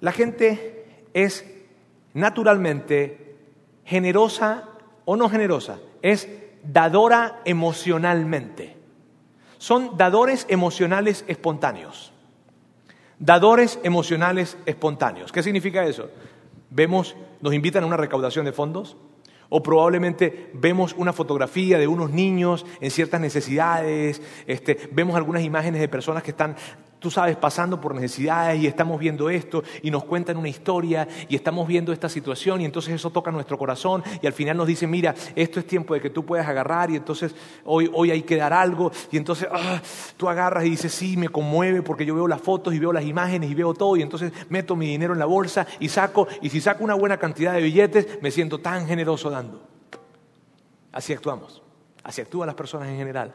[0.01, 1.45] la gente es
[2.13, 3.35] naturalmente
[3.85, 4.65] generosa
[5.05, 6.27] o no generosa, es
[6.63, 8.77] dadora emocionalmente.
[9.57, 12.11] Son dadores emocionales espontáneos.
[13.19, 15.31] Dadores emocionales espontáneos.
[15.31, 16.09] ¿Qué significa eso?
[16.71, 18.97] Vemos, nos invitan a una recaudación de fondos,
[19.53, 25.81] o probablemente vemos una fotografía de unos niños en ciertas necesidades, este, vemos algunas imágenes
[25.81, 26.55] de personas que están,
[27.01, 31.35] tú sabes, pasando por necesidades y estamos viendo esto y nos cuentan una historia y
[31.35, 34.91] estamos viendo esta situación y entonces eso toca nuestro corazón y al final nos dicen,
[34.91, 37.33] mira, esto es tiempo de que tú puedas agarrar y entonces
[37.65, 39.81] hoy, hoy hay que dar algo y entonces ah,
[40.15, 43.03] tú agarras y dices, sí, me conmueve porque yo veo las fotos y veo las
[43.03, 46.49] imágenes y veo todo y entonces meto mi dinero en la bolsa y saco y
[46.49, 49.63] si saco una buena cantidad de billetes me siento tan generoso dando.
[50.91, 51.63] Así actuamos,
[52.03, 53.33] así actúan las personas en general.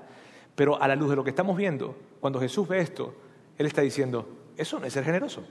[0.54, 3.25] Pero a la luz de lo que estamos viendo, cuando Jesús ve esto,
[3.58, 5.44] Él está diciendo, eso no es ser generoso.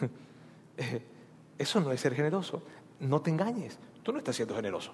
[1.56, 2.62] Eso no es ser generoso.
[3.00, 4.92] No te engañes, tú no estás siendo generoso.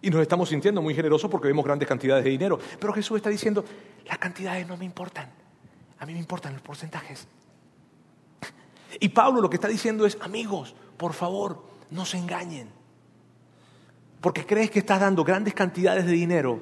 [0.00, 2.58] Y nos estamos sintiendo muy generosos porque vemos grandes cantidades de dinero.
[2.80, 3.64] Pero Jesús está diciendo,
[4.06, 5.30] las cantidades no me importan,
[5.98, 7.28] a mí me importan los porcentajes.
[9.00, 12.68] Y Pablo lo que está diciendo es, amigos, por favor, no se engañen.
[14.20, 16.60] Porque crees que estás dando grandes cantidades de dinero,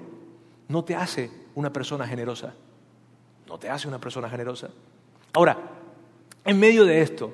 [0.68, 2.54] no te hace una persona generosa.
[3.50, 4.70] No te hace una persona generosa.
[5.34, 5.58] Ahora,
[6.44, 7.32] en medio de esto,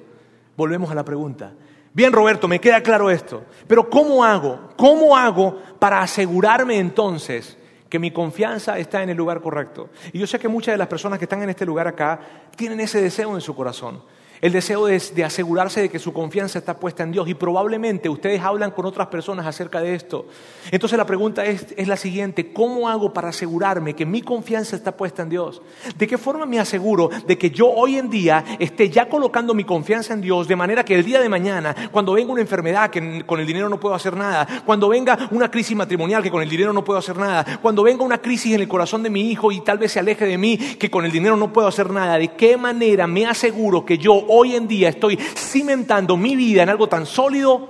[0.56, 1.52] volvemos a la pregunta,
[1.96, 3.44] Bien, Roberto, me queda claro esto.
[3.66, 4.68] Pero ¿cómo hago?
[4.76, 7.56] ¿Cómo hago para asegurarme entonces
[7.88, 9.88] que mi confianza está en el lugar correcto?
[10.12, 12.20] Y yo sé que muchas de las personas que están en este lugar acá
[12.54, 14.02] tienen ese deseo en su corazón.
[14.40, 18.08] El deseo de, de, asegurarse de que su confianza está puesta en Dios y probablemente
[18.08, 20.26] ustedes hablan con otras personas acerca de esto.
[20.70, 24.96] Entonces la pregunta es, es, la siguiente, ¿cómo hago para asegurarme que mi confianza está
[24.96, 25.62] puesta en Dios?
[25.96, 29.64] ¿De qué forma me aseguro de que yo hoy en día esté ya colocando mi
[29.64, 33.24] confianza en Dios de manera que el día de mañana, cuando venga una enfermedad que
[33.24, 36.48] con el dinero no puedo hacer nada, cuando venga una crisis matrimonial que con el
[36.48, 39.52] dinero no puedo hacer nada, cuando venga una crisis en el corazón de mi hijo
[39.52, 42.18] y tal vez se aleje de mí que con el dinero no puedo hacer nada,
[42.18, 46.68] ¿de qué manera me aseguro que yo hoy en día estoy cimentando mi vida en
[46.68, 47.68] algo tan sólido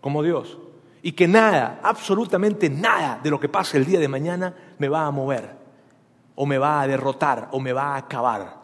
[0.00, 0.58] como Dios.
[1.02, 5.06] Y que nada, absolutamente nada de lo que pase el día de mañana me va
[5.06, 5.56] a mover,
[6.34, 8.56] o me va a derrotar, o me va a acabar.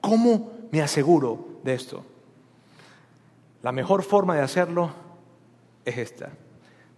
[0.00, 2.04] ¿Cómo me aseguro de esto?
[3.62, 4.90] La mejor forma de hacerlo
[5.84, 6.30] es esta,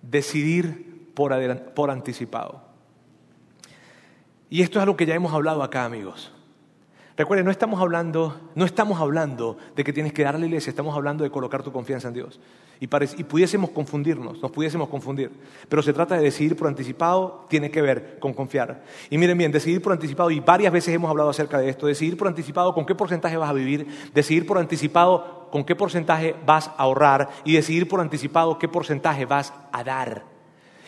[0.01, 2.63] decidir por, por anticipado.
[4.49, 6.34] Y esto es algo que ya hemos hablado acá, amigos.
[7.17, 10.71] Recuerden, no estamos hablando, no estamos hablando de que tienes que darle a la iglesia,
[10.71, 12.41] estamos hablando de colocar tu confianza en Dios.
[12.81, 15.31] Y, y, pudiésemos confundirnos, nos pudiésemos confundir.
[15.69, 18.83] Pero se trata de decidir por anticipado, tiene que ver con confiar.
[19.11, 22.17] Y miren bien, decidir por anticipado, y varias veces hemos hablado acerca de esto, decidir
[22.17, 26.67] por anticipado con qué porcentaje vas a vivir, decidir por anticipado con qué porcentaje vas
[26.67, 30.34] a ahorrar y decidir por anticipado qué porcentaje vas a dar.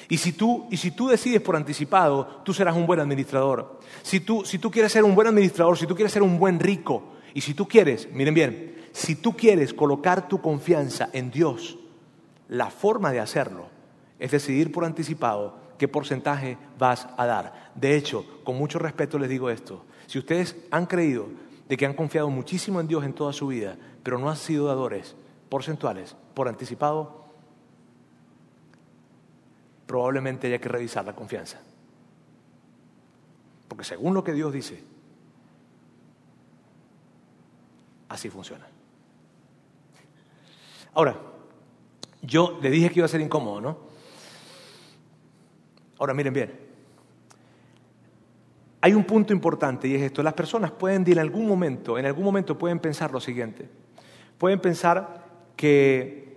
[0.09, 3.81] Y si, tú, y si tú decides por anticipado, tú serás un buen administrador.
[4.03, 6.61] Si tú, si tú quieres ser un buen administrador, si tú quieres ser un buen
[6.61, 11.77] rico, y si tú quieres, miren bien, si tú quieres colocar tu confianza en Dios,
[12.49, 13.66] la forma de hacerlo
[14.19, 17.73] es decidir por anticipado qué porcentaje vas a dar.
[17.75, 21.27] De hecho, con mucho respeto les digo esto, si ustedes han creído
[21.69, 24.69] de que han confiado muchísimo en Dios en toda su vida, pero no han sido
[24.69, 25.14] dadores
[25.51, 27.26] porcentuales por anticipado,
[29.87, 31.61] probablemente haya que revisar la confianza.
[33.68, 34.83] Porque según lo que Dios dice,
[38.09, 38.66] así funciona.
[40.94, 41.16] Ahora,
[42.22, 43.79] yo le dije que iba a ser incómodo, ¿no?
[45.99, 46.66] Ahora miren bien.
[48.81, 50.22] Hay un punto importante y es esto.
[50.22, 53.68] Las personas pueden en algún momento, en algún momento pueden pensar lo siguiente.
[54.38, 55.25] Pueden pensar
[55.57, 56.37] que,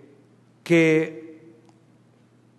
[0.64, 1.29] que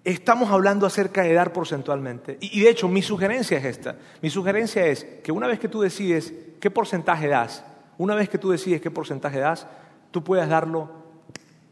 [0.04, 2.38] Estamos hablando acerca de dar porcentualmente.
[2.42, 3.98] Y, de hecho, mi sugerencia es esta.
[4.22, 7.64] Mi sugerencia es que una vez que tú decides qué porcentaje das,
[7.98, 9.68] una vez que tú decides qué porcentaje das,
[10.10, 10.90] tú puedas darlo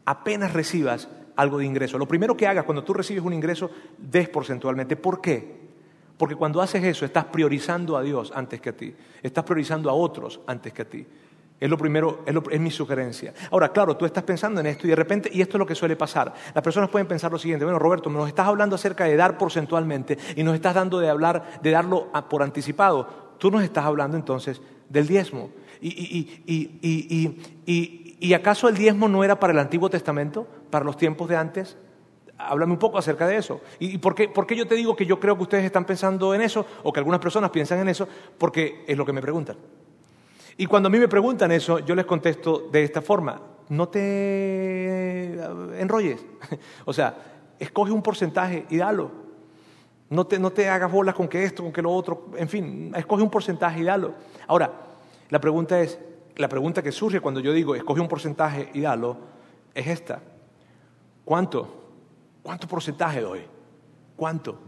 [0.05, 1.97] apenas recibas algo de ingreso.
[1.97, 4.95] Lo primero que hagas cuando tú recibes un ingreso, des porcentualmente.
[4.95, 5.69] ¿Por qué?
[6.17, 8.93] Porque cuando haces eso, estás priorizando a Dios antes que a ti.
[9.23, 11.07] Estás priorizando a otros antes que a ti.
[11.59, 13.33] Es lo primero, es, mi sugerencia.
[13.51, 15.75] Ahora, claro, tú estás pensando en esto y de repente, y esto es lo que
[15.75, 19.17] suele pasar, las personas pueden pensar lo siguiente, bueno, Roberto, nos estás hablando acerca de
[19.17, 23.29] dar porcentualmente y nos estás dando de hablar, de darlo por anticipado.
[23.37, 25.49] Tú nos estás hablando entonces del diezmo.
[25.81, 25.93] ¿Y,
[28.33, 31.77] acaso el diezmo no era para el Antiguo Testamento, para los tiempos de antes?
[32.37, 33.59] Háblame un poco acerca de eso.
[33.79, 36.33] ¿Y por qué, por qué yo te digo que yo creo que ustedes están pensando
[36.33, 38.07] en eso o que algunas personas piensan en eso?
[38.37, 39.57] Porque es lo que me preguntan.
[40.59, 45.35] Y cuando a mí me preguntan eso, yo les contesto de esta forma, no te
[45.79, 46.19] enrolles.
[46.85, 47.15] o sea,
[47.57, 49.09] escoge un porcentaje y dalo.
[50.09, 52.91] No te, no te hagas bolas con que esto, con que lo otro, en fin,
[52.93, 54.15] escoge un porcentaje y dalo.
[54.47, 54.69] Ahora,
[55.29, 55.97] la pregunta es,
[56.35, 59.15] la pregunta que surge cuando yo digo escoge un porcentaje y dalo,
[59.73, 60.21] es esta.
[61.23, 61.85] ¿Cuánto?
[62.43, 63.43] ¿Cuánto porcentaje doy?
[64.17, 64.59] ¿Cuánto?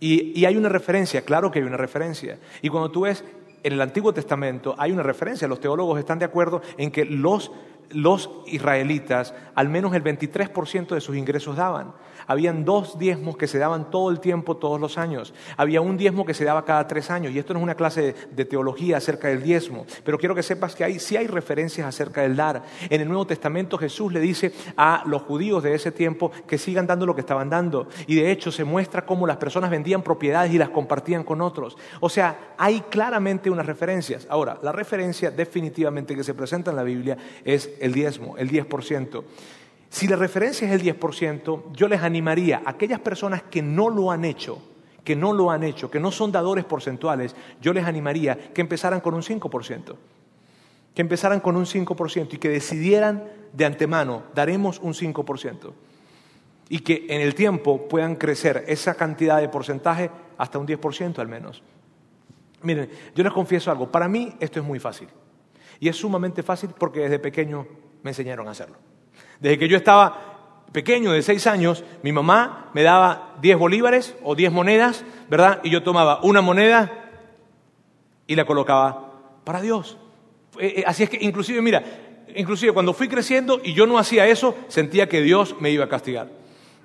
[0.00, 2.38] Y, y, hay una referencia, claro que hay una referencia.
[2.62, 3.24] Y cuando tú ves
[3.62, 7.50] en el Antiguo Testamento hay una referencia, los teólogos están de acuerdo en que los,
[7.90, 11.92] los israelitas al menos el 23% de sus ingresos daban.
[12.28, 15.32] Habían dos diezmos que se daban todo el tiempo, todos los años.
[15.56, 17.32] Había un diezmo que se daba cada tres años.
[17.32, 19.86] Y esto no es una clase de, teología acerca del diezmo.
[20.04, 22.62] Pero quiero que sepas que hay, sí hay referencias acerca del dar.
[22.90, 26.86] En el Nuevo Testamento Jesús le dice a los judíos de ese tiempo que sigan
[26.86, 27.88] dando lo que estaban dando.
[28.06, 31.78] Y de hecho se muestra cómo las personas vendían propiedades y las compartían con otros.
[32.00, 34.26] O sea, hay claramente unas referencias.
[34.28, 39.24] Ahora, la referencia definitivamente que se presenta en la Biblia es el diezmo, el 10%.
[39.90, 44.10] Si la referencia es el 10%, yo les animaría a aquellas personas que no lo
[44.10, 44.60] han hecho,
[45.02, 49.00] que no lo han hecho, que no son dadores porcentuales, yo les animaría que empezaran
[49.00, 49.94] con un 5%.
[50.94, 55.72] Que empezaran con un 5% y que decidieran de antemano, daremos un 5%.
[56.68, 61.28] Y que en el tiempo puedan crecer esa cantidad de porcentaje hasta un 10% al
[61.28, 61.62] menos.
[62.60, 65.08] Miren, yo les confieso algo, para mí esto es muy fácil.
[65.80, 67.66] Y es sumamente fácil porque desde pequeño
[68.02, 68.76] me enseñaron a hacerlo.
[69.40, 70.28] Desde que yo estaba
[70.72, 75.60] pequeño de seis años, mi mamá me daba 10 bolívares o 10 monedas, ¿verdad?
[75.64, 77.10] Y yo tomaba una moneda
[78.26, 79.12] y la colocaba
[79.44, 79.96] para Dios.
[80.58, 81.82] Eh, eh, así es que inclusive, mira,
[82.34, 85.88] inclusive cuando fui creciendo y yo no hacía eso, sentía que Dios me iba a
[85.88, 86.28] castigar.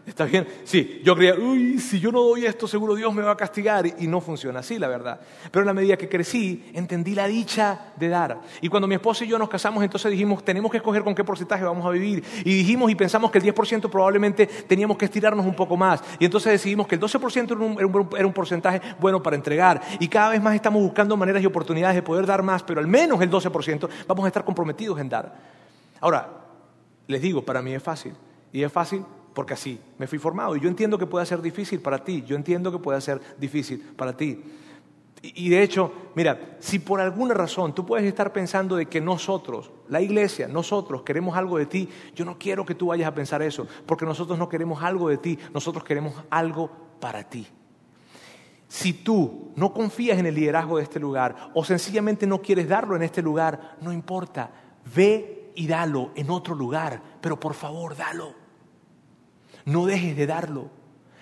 [0.05, 0.45] ¿Está bien?
[0.65, 3.85] Sí, yo creía, uy, si yo no doy esto, seguro Dios me va a castigar.
[3.85, 5.21] Y no funciona así, la verdad.
[5.49, 8.41] Pero en la medida que crecí, entendí la dicha de dar.
[8.59, 11.23] Y cuando mi esposa y yo nos casamos, entonces dijimos, tenemos que escoger con qué
[11.23, 12.21] porcentaje vamos a vivir.
[12.43, 16.03] Y dijimos y pensamos que el 10% probablemente teníamos que estirarnos un poco más.
[16.19, 19.81] Y entonces decidimos que el 12% era era un porcentaje bueno para entregar.
[19.99, 22.87] Y cada vez más estamos buscando maneras y oportunidades de poder dar más, pero al
[22.87, 25.33] menos el 12% vamos a estar comprometidos en dar.
[26.01, 26.29] Ahora,
[27.07, 28.13] les digo, para mí es fácil.
[28.51, 30.55] Y es fácil porque así me fui formado.
[30.55, 33.79] Y yo entiendo que puede ser difícil para ti, yo entiendo que puede ser difícil
[33.95, 34.41] para ti.
[35.25, 39.71] Y, de hecho, mira, si por alguna razón tú puedes estar pensando de que nosotros,
[39.87, 43.41] la iglesia, nosotros queremos algo de ti, yo no quiero que tú vayas a pensar
[43.41, 46.69] eso, porque nosotros no queremos algo de ti, nosotros queremos algo
[46.99, 47.47] para ti.
[48.67, 52.97] Si tú no confías en el liderazgo de este lugar o sencillamente no quieres darlo
[52.97, 54.51] en este lugar, no importa,
[54.93, 58.42] ve y dalo en otro lugar, pero por favor, dalo.
[59.65, 60.69] No dejes de darlo.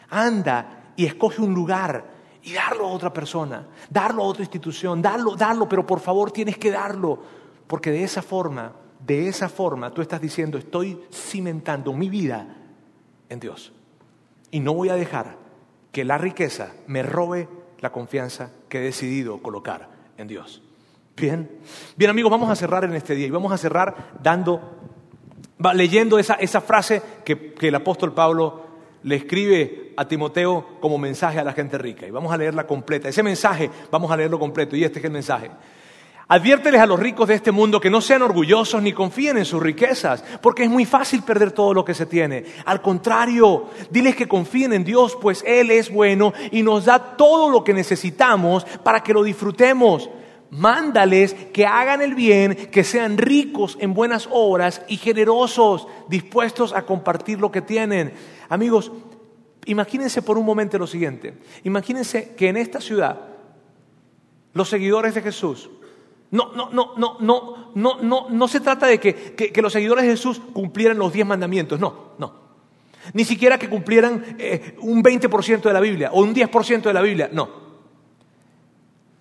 [0.10, 2.06] Anda y escoge un lugar
[2.44, 6.58] y darlo a otra persona, darlo a otra institución, darlo, darlo, pero por favor tienes
[6.58, 7.20] que darlo,
[7.68, 12.58] porque de esa forma, de esa forma tú estás diciendo, estoy cimentando mi vida
[13.30, 13.72] en Dios.
[14.50, 15.38] Y no voy a dejar
[15.92, 17.48] que la riqueza me robe
[17.80, 20.62] la confianza que he decidido colocar en Dios.
[21.16, 21.50] Bien,
[21.96, 24.81] bien amigos, vamos a cerrar en este día y vamos a cerrar dando
[25.74, 28.72] leyendo esa, frase que, que el apóstol Pablo
[29.04, 32.06] le escribe a Timoteo como mensaje a la gente rica.
[32.06, 33.10] Y vamos a leerla completa.
[33.10, 34.76] Ese mensaje, vamos a leerlo completo.
[34.76, 35.50] Y este es el mensaje.
[36.28, 39.62] Adviérteles a los ricos de este mundo que no sean orgullosos ni confíen en sus
[39.62, 42.46] riquezas, porque es muy fácil perder todo lo que se tiene.
[42.64, 47.50] Al contrario, diles que confíen en Dios, pues Él es bueno y nos da todo
[47.50, 50.10] lo que necesitamos para que lo disfrutemos
[50.52, 56.84] mándales que hagan el bien, que sean ricos en buenas obras y generosos, dispuestos a
[56.84, 58.14] compartir lo que tienen.
[58.50, 58.92] Amigos,
[59.66, 61.34] imagínense por un momento lo siguiente.
[61.64, 63.22] Imagínense que en esta ciudad
[64.54, 65.70] los seguidores de Jesús
[66.32, 70.06] no, no, no, no, no, no, no, no se trata de que, que, los seguidores
[70.06, 72.34] de Jesús cumplieran los diez mandamientos, no, no.
[73.14, 77.02] Ni siquiera que cumplieran eh, un 20% de la Biblia o un 10% de la
[77.02, 77.71] Biblia, no.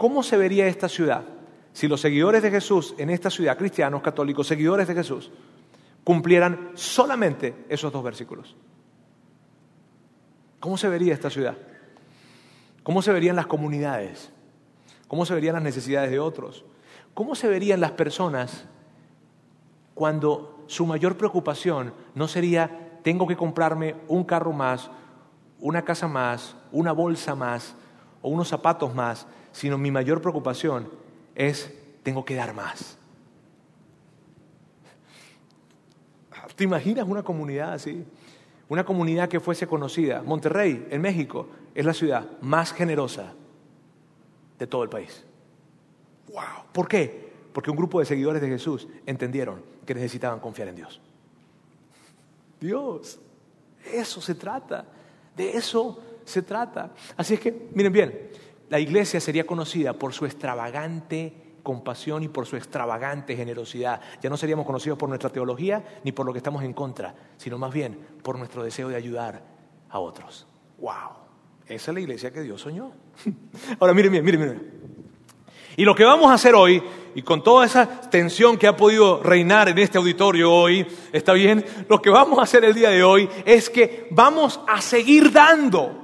[0.01, 1.25] ¿Cómo se vería esta ciudad
[1.75, 5.31] si los seguidores de Jesús en esta ciudad, cristianos, católicos, seguidores de Jesús,
[6.05, 8.57] cumplieran solamente esos dos versículos?
[10.59, 11.55] ¿Cómo se vería esta ciudad?
[12.83, 14.33] ¿Cómo se verían las comunidades?
[15.07, 16.65] ¿Cómo se verían las necesidades de otros?
[17.13, 18.65] ¿Cómo se verían las personas
[19.93, 24.91] cuando su mayor preocupación no sería tengo que comprarme un carro más,
[25.59, 27.75] una casa más, una bolsa más
[28.23, 30.89] o unos zapatos más, sino mi mayor preocupación
[31.35, 31.73] es,
[32.03, 32.97] tengo que dar más.
[36.57, 38.05] ¿Te imaginas una comunidad así?
[38.69, 40.23] Una comunidad que fuese conocida.
[40.23, 43.33] Monterrey, en México, es la ciudad más generosa
[44.59, 45.25] de todo el país.
[46.29, 46.71] ¡Wow!
[46.73, 47.31] ¿Por qué?
[47.53, 51.01] Porque un grupo de seguidores de Jesús entendieron que necesitaban confiar en Dios.
[52.61, 53.19] Dios,
[53.93, 54.85] eso se trata.
[55.37, 56.93] De eso se trata.
[57.17, 58.31] Así es que, miren bien,
[58.71, 64.01] la iglesia sería conocida por su extravagante compasión y por su extravagante generosidad.
[64.23, 67.59] Ya no seríamos conocidos por nuestra teología ni por lo que estamos en contra, sino
[67.59, 69.43] más bien por nuestro deseo de ayudar
[69.91, 70.47] a otros.
[70.79, 71.19] ¡Wow!
[71.67, 72.93] Esa es la iglesia que Dios soñó.
[73.81, 74.81] Ahora, miren, miren, miren, miren.
[75.77, 76.83] Y lo que vamos a hacer hoy,
[77.15, 81.65] y con toda esa tensión que ha podido reinar en este auditorio hoy, ¿está bien?
[81.89, 86.00] Lo que vamos a hacer el día de hoy es que vamos a seguir dando.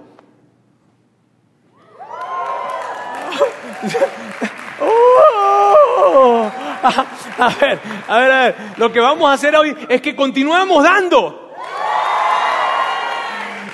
[4.78, 6.50] Oh.
[7.38, 8.54] a ver, a ver, a ver.
[8.76, 11.52] Lo que vamos a hacer hoy es que continuamos dando.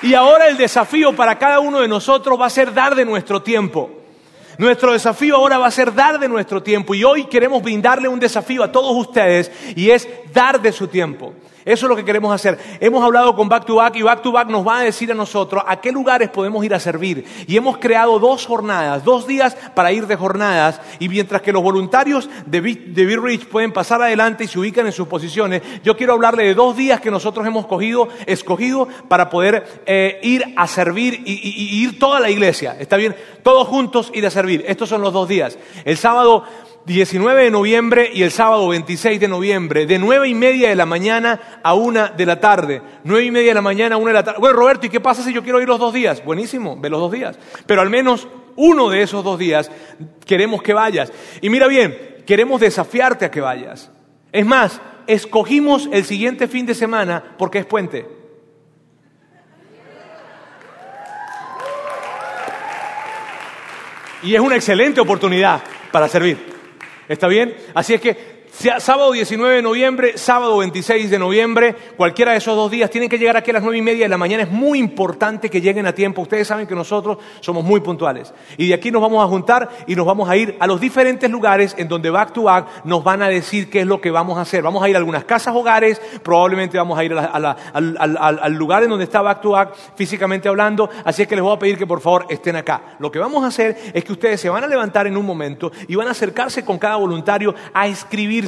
[0.02, 3.42] Y ahora el desafío para cada uno de nosotros va a ser dar de nuestro
[3.42, 3.90] tiempo.
[4.58, 8.20] Nuestro desafío ahora va a ser dar de nuestro tiempo y hoy queremos brindarle un
[8.20, 11.34] desafío a todos ustedes y es dar de su tiempo.
[11.64, 12.58] Eso es lo que queremos hacer.
[12.80, 15.14] Hemos hablado con Back to Back y Back to Back nos va a decir a
[15.14, 17.24] nosotros a qué lugares podemos ir a servir.
[17.46, 20.80] Y hemos creado dos jornadas, dos días para ir de jornadas.
[20.98, 24.92] Y mientras que los voluntarios de Be Rich pueden pasar adelante y se ubican en
[24.92, 29.82] sus posiciones, yo quiero hablarle de dos días que nosotros hemos cogido, escogido para poder
[29.86, 32.76] eh, ir a servir y, y ir toda la iglesia.
[32.78, 33.14] ¿Está bien?
[33.42, 34.64] Todos juntos ir a servir.
[34.66, 35.58] Estos son los dos días.
[35.84, 36.44] El sábado
[36.84, 40.86] 19 de noviembre y el sábado 26 de noviembre, de 9 y media de la
[40.86, 42.82] mañana a 1 de la tarde.
[43.04, 44.40] 9 y media de la mañana a 1 de la tarde.
[44.40, 46.24] Bueno, Roberto, ¿y qué pasa si yo quiero ir los dos días?
[46.24, 47.38] Buenísimo, ve los dos días.
[47.66, 48.26] Pero al menos
[48.56, 49.70] uno de esos dos días
[50.26, 51.12] queremos que vayas.
[51.40, 53.90] Y mira bien, queremos desafiarte a que vayas.
[54.32, 58.06] Es más, escogimos el siguiente fin de semana porque es puente.
[64.24, 66.61] Y es una excelente oportunidad para servir.
[67.08, 67.54] ¿Está bien?
[67.74, 68.16] Así es que
[68.78, 73.18] sábado 19 de noviembre, sábado 26 de noviembre, cualquiera de esos dos días, tienen que
[73.18, 74.42] llegar aquí a las nueve y media de la mañana.
[74.42, 76.22] Es muy importante que lleguen a tiempo.
[76.22, 78.32] Ustedes saben que nosotros somos muy puntuales.
[78.58, 81.30] Y de aquí nos vamos a juntar y nos vamos a ir a los diferentes
[81.30, 84.36] lugares en donde Back to Back nos van a decir qué es lo que vamos
[84.36, 84.62] a hacer.
[84.62, 89.04] Vamos a ir a algunas casas hogares, probablemente vamos a ir al, lugar en donde
[89.04, 90.90] está Back to Back físicamente hablando.
[91.04, 92.96] Así es que les voy a pedir que por favor estén acá.
[92.98, 95.72] Lo que vamos a hacer es que ustedes se van a levantar en un momento
[95.88, 98.41] y van a acercarse con cada voluntario a escribir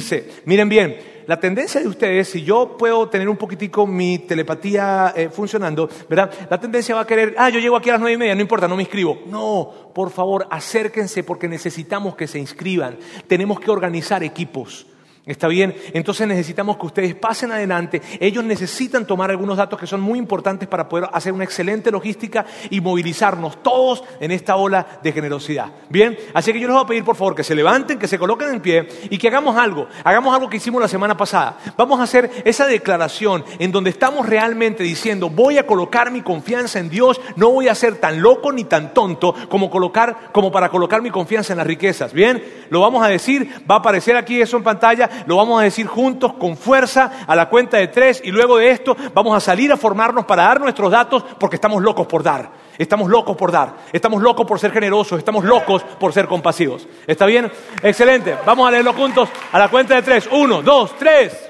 [0.45, 5.29] Miren bien, la tendencia de ustedes, si yo puedo tener un poquitico mi telepatía eh,
[5.29, 6.31] funcionando, ¿verdad?
[6.49, 8.41] La tendencia va a querer, ah, yo llego aquí a las nueve y media, no
[8.41, 9.19] importa, no me inscribo.
[9.25, 12.97] No, por favor, acérquense porque necesitamos que se inscriban.
[13.27, 14.85] Tenemos que organizar equipos.
[15.25, 15.75] ¿Está bien?
[15.93, 17.99] Entonces necesitamos que ustedes pasen adelante.
[18.19, 22.45] Ellos necesitan tomar algunos datos que son muy importantes para poder hacer una excelente logística
[22.69, 25.71] y movilizarnos todos en esta ola de generosidad.
[25.89, 28.19] Bien, así que yo les voy a pedir por favor que se levanten, que se
[28.19, 29.87] coloquen en pie y que hagamos algo.
[30.03, 31.57] Hagamos algo que hicimos la semana pasada.
[31.75, 36.77] Vamos a hacer esa declaración en donde estamos realmente diciendo, voy a colocar mi confianza
[36.77, 40.69] en Dios, no voy a ser tan loco ni tan tonto como, colocar, como para
[40.69, 42.13] colocar mi confianza en las riquezas.
[42.13, 45.63] Bien, lo vamos a decir, va a aparecer aquí eso en pantalla lo vamos a
[45.63, 49.39] decir juntos con fuerza a la cuenta de tres y luego de esto vamos a
[49.39, 52.49] salir a formarnos para dar nuestros datos porque estamos locos por dar.
[52.77, 53.75] Estamos locos por dar.
[53.91, 55.17] Estamos locos por ser generosos.
[55.17, 56.87] Estamos locos por ser compasivos.
[57.07, 57.51] ¿Está bien?
[57.81, 58.37] Excelente.
[58.45, 60.27] Vamos a leerlo juntos a la cuenta de tres.
[60.31, 61.49] Uno, dos, tres.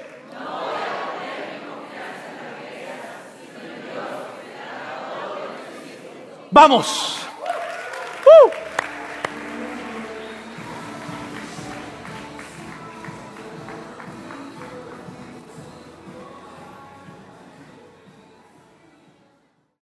[6.50, 7.26] Vamos.